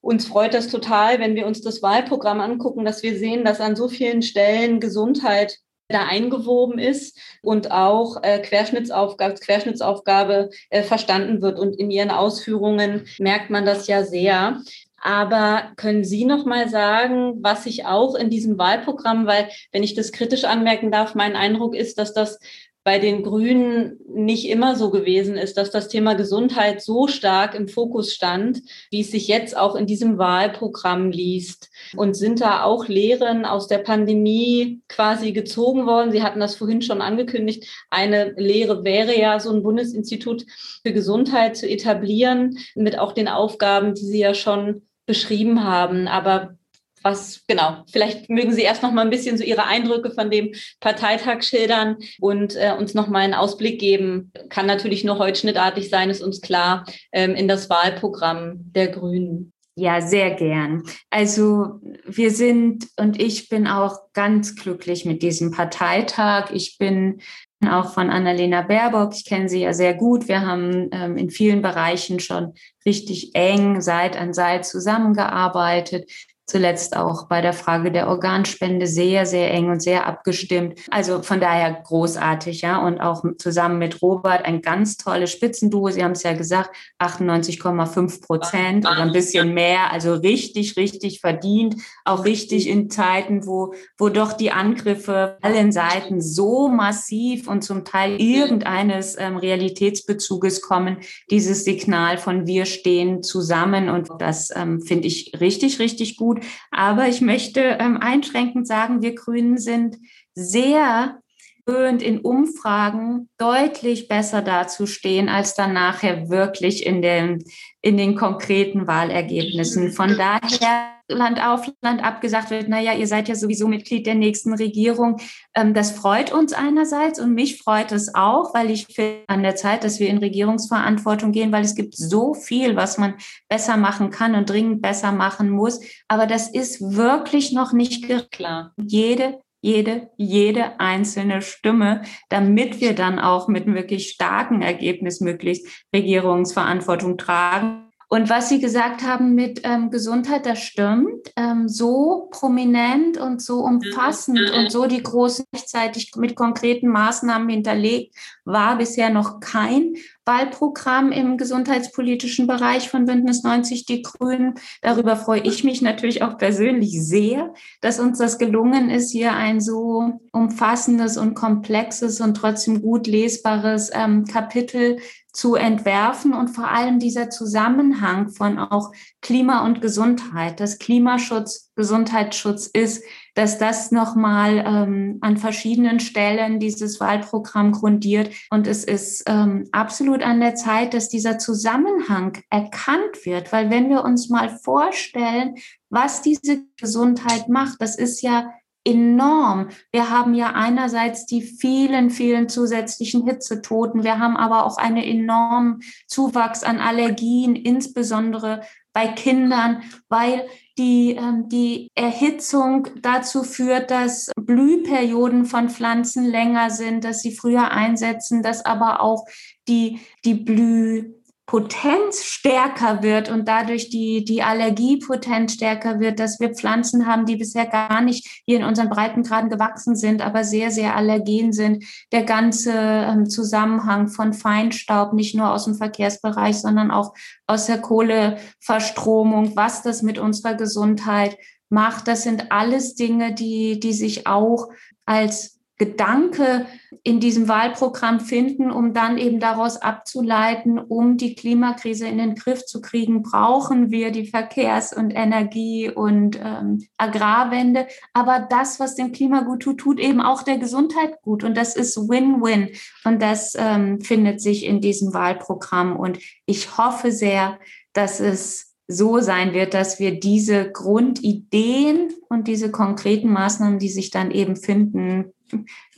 [0.00, 3.76] uns freut das total, wenn wir uns das Wahlprogramm angucken, dass wir sehen, dass an
[3.76, 5.58] so vielen Stellen Gesundheit
[5.88, 11.58] da eingewoben ist und auch äh, Querschnittsaufgabe, Querschnittsaufgabe äh, verstanden wird.
[11.58, 14.60] Und in Ihren Ausführungen merkt man das ja sehr.
[15.00, 19.94] Aber können Sie noch mal sagen, was sich auch in diesem Wahlprogramm, weil wenn ich
[19.94, 22.38] das kritisch anmerken darf, mein Eindruck ist, dass das
[22.88, 27.68] bei den Grünen nicht immer so gewesen ist, dass das Thema Gesundheit so stark im
[27.68, 31.68] Fokus stand, wie es sich jetzt auch in diesem Wahlprogramm liest.
[31.98, 36.12] Und sind da auch Lehren aus der Pandemie quasi gezogen worden?
[36.12, 37.66] Sie hatten das vorhin schon angekündigt.
[37.90, 40.46] Eine Lehre wäre ja, so ein Bundesinstitut
[40.82, 46.08] für Gesundheit zu etablieren, mit auch den Aufgaben, die Sie ja schon beschrieben haben.
[46.08, 46.56] Aber
[47.02, 50.52] was genau, vielleicht mögen Sie erst noch mal ein bisschen so Ihre Eindrücke von dem
[50.80, 54.32] Parteitag schildern und äh, uns noch mal einen Ausblick geben.
[54.48, 59.52] Kann natürlich nur holzschnittartig sein, ist uns klar, ähm, in das Wahlprogramm der Grünen.
[59.80, 60.82] Ja, sehr gern.
[61.08, 66.50] Also wir sind und ich bin auch ganz glücklich mit diesem Parteitag.
[66.52, 67.20] Ich bin
[67.64, 69.14] auch von Annalena Baerbock.
[69.14, 70.26] Ich kenne sie ja sehr gut.
[70.26, 76.10] Wir haben ähm, in vielen Bereichen schon richtig eng Seit an Seit zusammengearbeitet
[76.48, 80.80] zuletzt auch bei der Frage der Organspende sehr, sehr eng und sehr abgestimmt.
[80.90, 82.78] Also von daher großartig, ja.
[82.84, 85.90] Und auch zusammen mit Robert ein ganz tolles Spitzenduo.
[85.90, 89.92] Sie haben es ja gesagt, 98,5 Prozent oder ein bisschen mehr.
[89.92, 91.76] Also richtig, richtig verdient.
[92.06, 97.84] Auch richtig in Zeiten, wo, wo doch die Angriffe allen Seiten so massiv und zum
[97.84, 100.96] Teil irgendeines ähm, Realitätsbezuges kommen.
[101.30, 106.37] Dieses Signal von wir stehen zusammen und das ähm, finde ich richtig, richtig gut.
[106.70, 109.96] Aber ich möchte ähm, einschränkend sagen, wir Grünen sind
[110.34, 111.20] sehr
[111.68, 117.44] gewöhnt, in Umfragen deutlich besser dazustehen, als dann nachher wirklich in den,
[117.80, 119.92] in den konkreten Wahlergebnissen.
[119.92, 124.52] Von daher Land auf Land abgesagt wird, naja, ihr seid ja sowieso Mitglied der nächsten
[124.52, 125.18] Regierung.
[125.54, 129.56] Ähm, das freut uns einerseits und mich freut es auch, weil ich finde an der
[129.56, 133.14] Zeit, dass wir in Regierungsverantwortung gehen, weil es gibt so viel, was man
[133.48, 135.80] besser machen kann und dringend besser machen muss.
[136.08, 138.74] Aber das ist wirklich noch nicht klar.
[138.76, 145.86] Jede jede, jede einzelne Stimme, damit wir dann auch mit einem wirklich starken Ergebnis möglichst
[145.94, 147.87] Regierungsverantwortung tragen.
[148.10, 151.30] Und was Sie gesagt haben mit ähm, Gesundheit, das stimmt.
[151.36, 154.58] Ähm, so prominent und so umfassend mhm.
[154.58, 158.14] und so die großen gleichzeitig mit konkreten Maßnahmen hinterlegt,
[158.46, 159.94] war bisher noch kein
[160.24, 164.54] Wahlprogramm im gesundheitspolitischen Bereich von Bündnis 90 Die Grünen.
[164.80, 169.60] Darüber freue ich mich natürlich auch persönlich sehr, dass uns das gelungen ist, hier ein
[169.60, 174.98] so umfassendes und komplexes und trotzdem gut lesbares ähm, Kapitel
[175.38, 178.90] zu entwerfen und vor allem dieser Zusammenhang von auch
[179.22, 183.04] Klima und Gesundheit, dass Klimaschutz Gesundheitsschutz ist,
[183.36, 188.34] dass das nochmal ähm, an verschiedenen Stellen dieses Wahlprogramm grundiert.
[188.50, 193.90] Und es ist ähm, absolut an der Zeit, dass dieser Zusammenhang erkannt wird, weil wenn
[193.90, 195.54] wir uns mal vorstellen,
[195.88, 198.50] was diese Gesundheit macht, das ist ja
[198.84, 199.68] enorm.
[199.92, 204.04] Wir haben ja einerseits die vielen, vielen zusätzlichen Hitzetoten.
[204.04, 208.62] Wir haben aber auch einen enormen Zuwachs an Allergien, insbesondere
[208.92, 217.04] bei Kindern, weil die, ähm, die Erhitzung dazu führt, dass Blühperioden von Pflanzen länger sind,
[217.04, 219.26] dass sie früher einsetzen, dass aber auch
[219.68, 221.12] die, die Blüh
[221.48, 227.36] Potenz stärker wird und dadurch die, die Allergiepotenz stärker wird, dass wir Pflanzen haben, die
[227.36, 231.86] bisher gar nicht hier in unseren Breitengraden gewachsen sind, aber sehr, sehr allergen sind.
[232.12, 237.14] Der ganze ähm, Zusammenhang von Feinstaub, nicht nur aus dem Verkehrsbereich, sondern auch
[237.46, 241.38] aus der Kohleverstromung, was das mit unserer Gesundheit
[241.70, 244.68] macht, das sind alles Dinge, die, die sich auch
[245.06, 246.66] als Gedanke
[247.04, 252.66] in diesem Wahlprogramm finden, um dann eben daraus abzuleiten, um die Klimakrise in den Griff
[252.66, 257.86] zu kriegen, brauchen wir die Verkehrs- und Energie- und ähm, Agrarwende.
[258.12, 261.44] Aber das, was dem Klima gut tut, tut eben auch der Gesundheit gut.
[261.44, 262.70] Und das ist Win-Win.
[263.04, 265.96] Und das ähm, findet sich in diesem Wahlprogramm.
[265.96, 267.60] Und ich hoffe sehr,
[267.92, 274.10] dass es so sein wird, dass wir diese Grundideen und diese konkreten Maßnahmen, die sich
[274.10, 275.32] dann eben finden,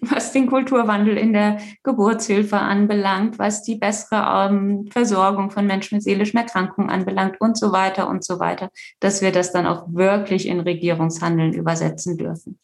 [0.00, 6.04] was den Kulturwandel in der Geburtshilfe anbelangt, was die bessere ähm, Versorgung von Menschen mit
[6.04, 8.70] seelischen Erkrankungen anbelangt und so weiter und so weiter,
[9.00, 12.58] dass wir das dann auch wirklich in Regierungshandeln übersetzen dürfen.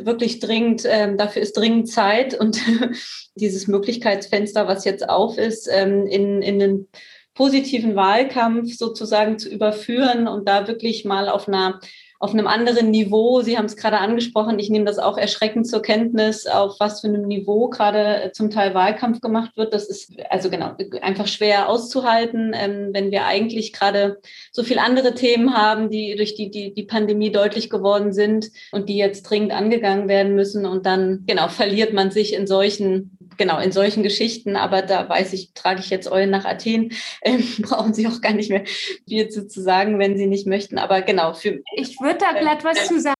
[0.00, 2.60] Wirklich dringend, ähm, dafür ist dringend Zeit und
[3.34, 6.88] dieses Möglichkeitsfenster, was jetzt auf ist, ähm, in, in den
[7.34, 11.80] positiven Wahlkampf sozusagen zu überführen und da wirklich mal auf einer
[12.22, 13.40] auf einem anderen Niveau.
[13.40, 14.60] Sie haben es gerade angesprochen.
[14.60, 18.74] Ich nehme das auch erschreckend zur Kenntnis, auf was für einem Niveau gerade zum Teil
[18.74, 19.74] Wahlkampf gemacht wird.
[19.74, 24.20] Das ist also genau einfach schwer auszuhalten, ähm, wenn wir eigentlich gerade
[24.52, 28.88] so viel andere Themen haben, die durch die, die, die Pandemie deutlich geworden sind und
[28.88, 30.64] die jetzt dringend angegangen werden müssen.
[30.64, 35.32] Und dann, genau, verliert man sich in solchen genau, in solchen Geschichten, aber da weiß
[35.32, 38.64] ich, trage ich jetzt Eulen nach Athen, ähm, brauchen Sie auch gar nicht mehr
[39.06, 40.78] viel zu, zu sagen, wenn Sie nicht möchten.
[40.78, 43.14] Aber genau, für Ich würde da glatt was zu sagen.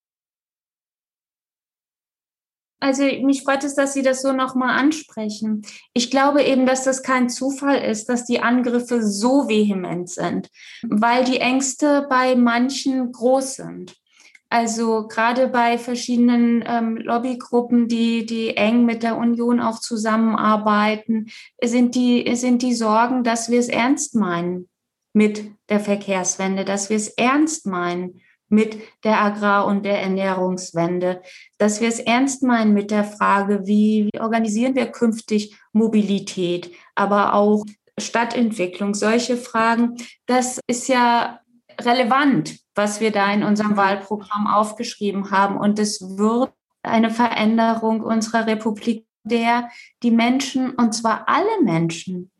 [2.83, 5.65] Also mich freut es, dass Sie das so nochmal ansprechen.
[5.95, 10.49] Ich glaube eben, dass das kein Zufall ist, dass die Angriffe so vehement sind,
[10.83, 14.02] weil die Ängste bei manchen groß sind.
[14.53, 21.31] Also gerade bei verschiedenen ähm, Lobbygruppen, die, die eng mit der Union auch zusammenarbeiten,
[21.65, 24.69] sind die, sind die Sorgen, dass wir es ernst meinen
[25.15, 31.23] mit der Verkehrswende, dass wir es ernst meinen mit der Agrar- und der Ernährungswende,
[31.57, 37.33] dass wir es ernst meinen mit der Frage, wie, wie organisieren wir künftig Mobilität, aber
[37.33, 37.65] auch
[37.99, 39.97] Stadtentwicklung, solche Fragen.
[40.27, 41.41] Das ist ja
[41.81, 45.57] relevant, was wir da in unserem Wahlprogramm aufgeschrieben haben.
[45.57, 46.53] Und es wird
[46.83, 49.69] eine Veränderung unserer Republik, der
[50.03, 52.31] die Menschen, und zwar alle Menschen,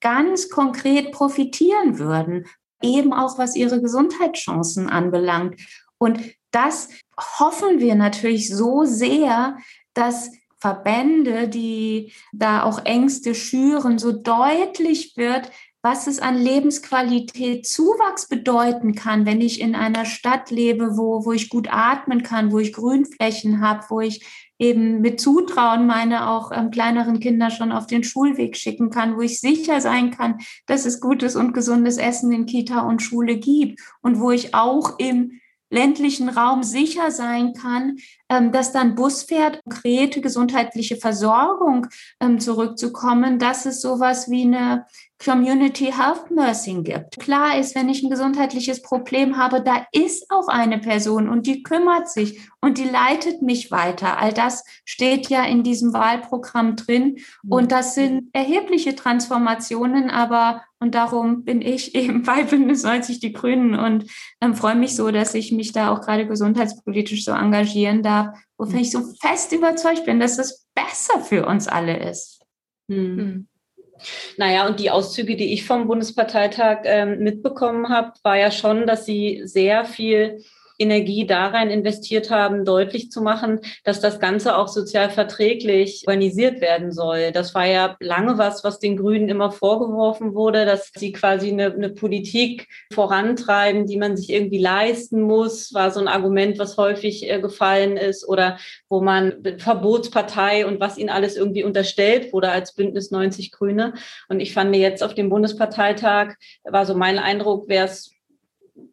[0.00, 2.46] ganz konkret profitieren würden,
[2.80, 5.60] eben auch was ihre Gesundheitschancen anbelangt.
[5.98, 9.58] Und das hoffen wir natürlich so sehr,
[9.94, 10.30] dass
[10.60, 15.50] Verbände, die da auch Ängste schüren, so deutlich wird,
[15.82, 21.32] was es an Lebensqualität Zuwachs bedeuten kann, wenn ich in einer Stadt lebe, wo, wo
[21.32, 24.24] ich gut atmen kann, wo ich Grünflächen habe, wo ich
[24.58, 29.20] eben mit Zutrauen meine auch ähm, kleineren Kinder schon auf den Schulweg schicken kann, wo
[29.20, 33.80] ich sicher sein kann, dass es gutes und gesundes Essen in Kita und Schule gibt
[34.02, 37.98] und wo ich auch im ländlichen Raum sicher sein kann,
[38.28, 41.86] ähm, dass dann Bus fährt, konkrete gesundheitliche Versorgung
[42.20, 44.86] ähm, zurückzukommen, dass es sowas wie eine
[45.24, 47.18] Community Health Nursing gibt.
[47.18, 51.64] Klar ist, wenn ich ein gesundheitliches Problem habe, da ist auch eine Person und die
[51.64, 54.18] kümmert sich und die leitet mich weiter.
[54.18, 57.16] All das steht ja in diesem Wahlprogramm drin
[57.48, 63.32] und das sind erhebliche Transformationen, aber und darum bin ich eben bei Bündnis 90 Die
[63.32, 64.04] Grünen und
[64.40, 68.78] ähm, freue mich so, dass ich mich da auch gerade gesundheitspolitisch so engagieren darf, wovon
[68.78, 72.40] ich so fest überzeugt bin, dass das besser für uns alle ist.
[72.88, 73.48] Hm.
[74.36, 79.06] Naja, und die Auszüge, die ich vom Bundesparteitag ähm, mitbekommen habe, war ja schon, dass
[79.06, 80.42] sie sehr viel
[80.78, 86.60] Energie da rein investiert haben, deutlich zu machen, dass das Ganze auch sozial verträglich organisiert
[86.60, 87.32] werden soll.
[87.32, 91.72] Das war ja lange was, was den Grünen immer vorgeworfen wurde, dass sie quasi eine,
[91.72, 97.28] eine Politik vorantreiben, die man sich irgendwie leisten muss, war so ein Argument, was häufig
[97.28, 98.58] äh, gefallen ist oder
[98.88, 103.94] wo man Verbotspartei und was ihnen alles irgendwie unterstellt wurde als Bündnis 90 Grüne.
[104.28, 108.17] Und ich fand jetzt auf dem Bundesparteitag war so mein Eindruck, wäre es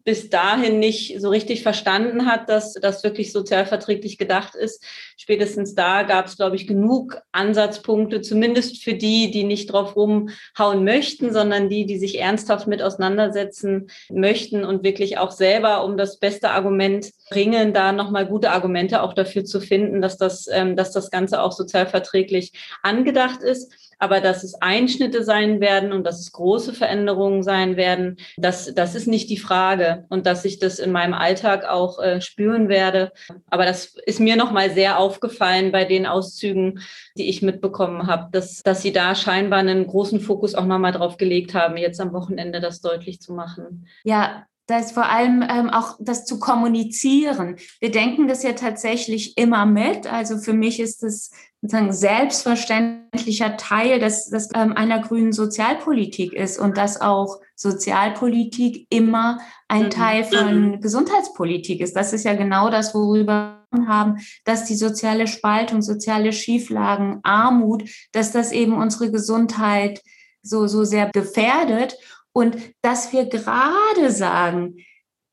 [0.06, 4.84] bis dahin nicht so richtig verstanden hat, dass das wirklich sozialverträglich gedacht ist.
[5.18, 10.84] Spätestens da gab es, glaube ich, genug Ansatzpunkte, zumindest für die, die nicht drauf rumhauen
[10.84, 16.20] möchten, sondern die, die sich ernsthaft mit auseinandersetzen möchten und wirklich auch selber um das
[16.20, 20.92] beste Argument bringen, da nochmal gute Argumente auch dafür zu finden, dass das, ähm, dass
[20.92, 22.52] das Ganze auch sozialverträglich
[22.84, 23.74] angedacht ist.
[24.00, 28.96] Aber dass es Einschnitte sein werden und dass es große Veränderungen sein werden, das, das
[28.96, 30.06] ist nicht die Frage.
[30.10, 33.12] Und dass ich das in meinem Alltag auch äh, spüren werde.
[33.50, 36.80] Aber das ist mir nochmal sehr aufgefallen bei den Auszügen,
[37.18, 41.18] die ich mitbekommen habe, dass, dass Sie da scheinbar einen großen Fokus auch nochmal drauf
[41.18, 43.88] gelegt haben, jetzt am Wochenende das deutlich zu machen.
[44.04, 47.58] Ja, das vor allem ähm, auch das zu kommunizieren.
[47.80, 50.12] Wir denken das ja tatsächlich immer mit.
[50.12, 56.60] Also für mich ist es sozusagen selbstverständlicher Teil, dass das ähm, einer grünen Sozialpolitik ist
[56.60, 59.90] und dass auch Sozialpolitik immer ein mhm.
[59.92, 60.82] Teil von mhm.
[60.82, 61.96] Gesundheitspolitik ist.
[61.96, 67.84] Das ist ja genau das, worüber wir haben, dass die soziale Spaltung, soziale Schieflagen, Armut,
[68.14, 70.02] dass das eben unsere Gesundheit
[70.42, 71.98] so, so sehr gefährdet
[72.36, 74.76] Und dass wir gerade sagen,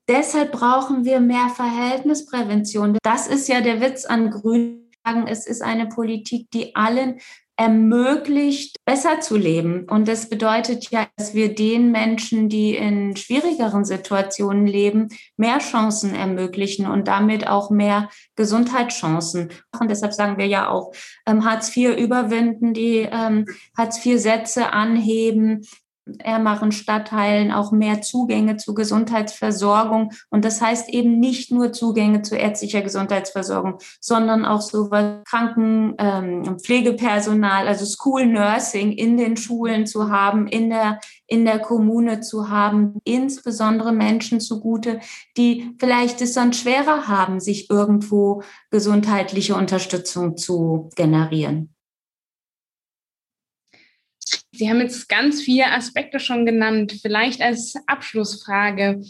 [0.09, 2.97] deshalb brauchen wir mehr Verhältnisprävention.
[3.03, 4.89] Das ist ja der Witz an Grünen.
[5.27, 7.19] Es ist eine Politik, die allen
[7.57, 9.87] ermöglicht, besser zu leben.
[9.89, 16.15] Und das bedeutet ja, dass wir den Menschen, die in schwierigeren Situationen leben, mehr Chancen
[16.15, 19.51] ermöglichen und damit auch mehr Gesundheitschancen.
[19.79, 20.93] Und deshalb sagen wir ja auch
[21.27, 23.47] ähm, Hartz IV überwinden, die ähm,
[23.77, 25.67] Hartz IV Sätze anheben,
[26.19, 30.13] ärmeren Stadtteilen auch mehr Zugänge zu Gesundheitsversorgung.
[30.31, 35.95] Und das heißt eben nicht nur Zugänge zu ärztlicher Gesundheitsversorgung, sondern auch so was Kranken,
[35.99, 42.21] ähm, Pflegepersonal, also School Nursing in den Schulen zu haben, in der, in der Kommune
[42.21, 45.01] zu haben, insbesondere Menschen zugute,
[45.37, 51.72] die vielleicht es dann schwerer haben, sich irgendwo gesundheitliche Unterstützung zu generieren.
[54.63, 56.95] Sie haben jetzt ganz viele Aspekte schon genannt.
[57.03, 59.03] Vielleicht als Abschlussfrage,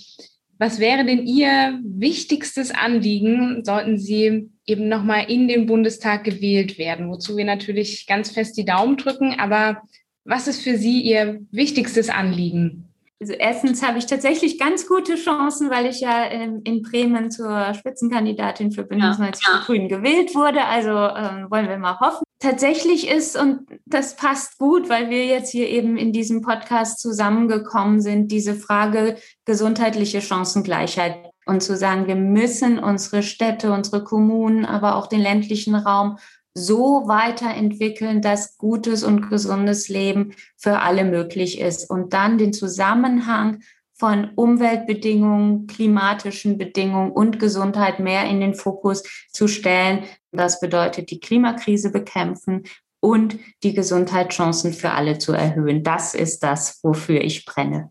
[0.58, 7.10] was wäre denn Ihr wichtigstes Anliegen, sollten Sie eben nochmal in den Bundestag gewählt werden?
[7.10, 9.38] Wozu wir natürlich ganz fest die Daumen drücken.
[9.38, 9.82] Aber
[10.24, 12.88] was ist für Sie Ihr wichtigstes Anliegen?
[13.20, 17.74] Also erstens habe ich tatsächlich ganz gute Chancen, weil ich ja in, in Bremen zur
[17.74, 19.62] Spitzenkandidatin für Bündnis ja, ja.
[19.66, 20.64] Grünen gewählt wurde.
[20.64, 22.24] Also ähm, wollen wir mal hoffen.
[22.42, 28.00] Tatsächlich ist, und das passt gut, weil wir jetzt hier eben in diesem Podcast zusammengekommen
[28.00, 34.96] sind, diese Frage gesundheitliche Chancengleichheit und zu sagen, wir müssen unsere Städte, unsere Kommunen, aber
[34.96, 36.18] auch den ländlichen Raum
[36.52, 41.88] so weiterentwickeln, dass gutes und gesundes Leben für alle möglich ist.
[41.88, 43.60] Und dann den Zusammenhang
[43.94, 50.02] von Umweltbedingungen, klimatischen Bedingungen und Gesundheit mehr in den Fokus zu stellen.
[50.32, 52.64] Das bedeutet, die Klimakrise bekämpfen
[53.00, 55.82] und die Gesundheitschancen für alle zu erhöhen.
[55.82, 57.90] Das ist das, wofür ich brenne.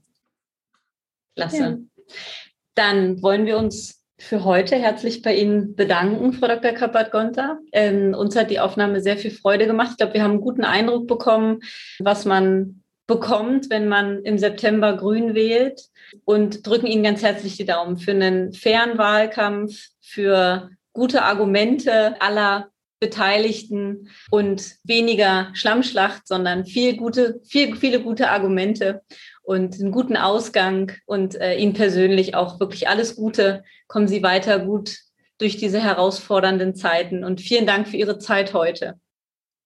[1.36, 1.58] Klasse.
[1.58, 2.16] Ja.
[2.76, 6.72] Dann wollen wir uns für heute herzlich bei Ihnen bedanken, Frau Dr.
[6.72, 7.60] Kappert-Gonter.
[7.72, 9.90] Ähm, uns hat die Aufnahme sehr viel Freude gemacht.
[9.92, 11.60] Ich glaube, wir haben einen guten Eindruck bekommen,
[12.00, 15.82] was man bekommt, wenn man im September Grün wählt
[16.24, 22.72] und drücken Ihnen ganz herzlich die Daumen für einen fairen Wahlkampf, für gute Argumente aller
[23.02, 29.02] Beteiligten und weniger Schlammschlacht, sondern viel gute, viel, viele gute Argumente
[29.42, 33.64] und einen guten Ausgang und äh, Ihnen persönlich auch wirklich alles Gute.
[33.88, 34.98] Kommen Sie weiter gut
[35.40, 39.00] durch diese herausfordernden Zeiten und vielen Dank für Ihre Zeit heute.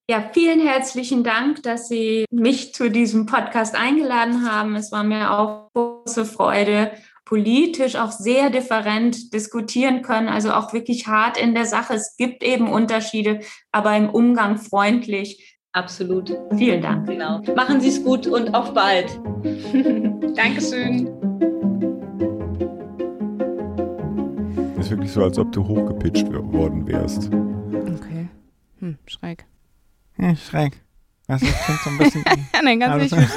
[0.10, 4.76] Ja, vielen herzlichen Dank, dass Sie mich zu diesem Podcast eingeladen haben.
[4.76, 6.92] Es war mir auch große Freude,
[7.26, 11.96] politisch auch sehr different diskutieren können, also auch wirklich hart in der Sache.
[11.96, 13.40] Es gibt eben Unterschiede,
[13.72, 15.58] aber im Umgang freundlich.
[15.74, 16.34] Absolut.
[16.56, 17.08] Vielen Dank.
[17.08, 17.42] Genau.
[17.56, 19.20] Machen Sie es gut und auf bald.
[20.36, 21.08] Dankeschön.
[24.80, 27.28] Ist wirklich so, als ob du hochgepitcht worden wärst.
[27.28, 28.30] Okay.
[28.80, 29.46] Hm, schräg.
[30.18, 30.82] Ja, schräg.
[31.28, 32.24] Das klingt so ein bisschen.
[32.64, 33.28] Nein, ganz also,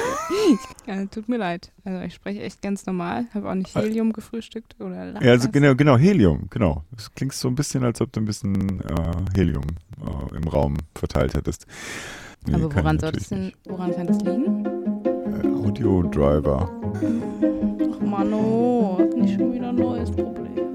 [0.87, 1.71] ja, tut mir leid.
[1.83, 3.25] Also ich spreche echt ganz normal.
[3.33, 6.83] Habe auch nicht Helium gefrühstückt oder Ja, also genau, genau, Helium, genau.
[6.97, 9.65] Es klingt so ein bisschen, als ob du ein bisschen äh, Helium
[10.01, 11.65] äh, im Raum verteilt hättest.
[12.47, 14.65] Nee, Aber woran soll das denn, woran kann das liegen?
[15.05, 16.69] Äh, Audio Driver.
[17.93, 20.68] Ach Mano, nicht schon wieder ein neues Problem.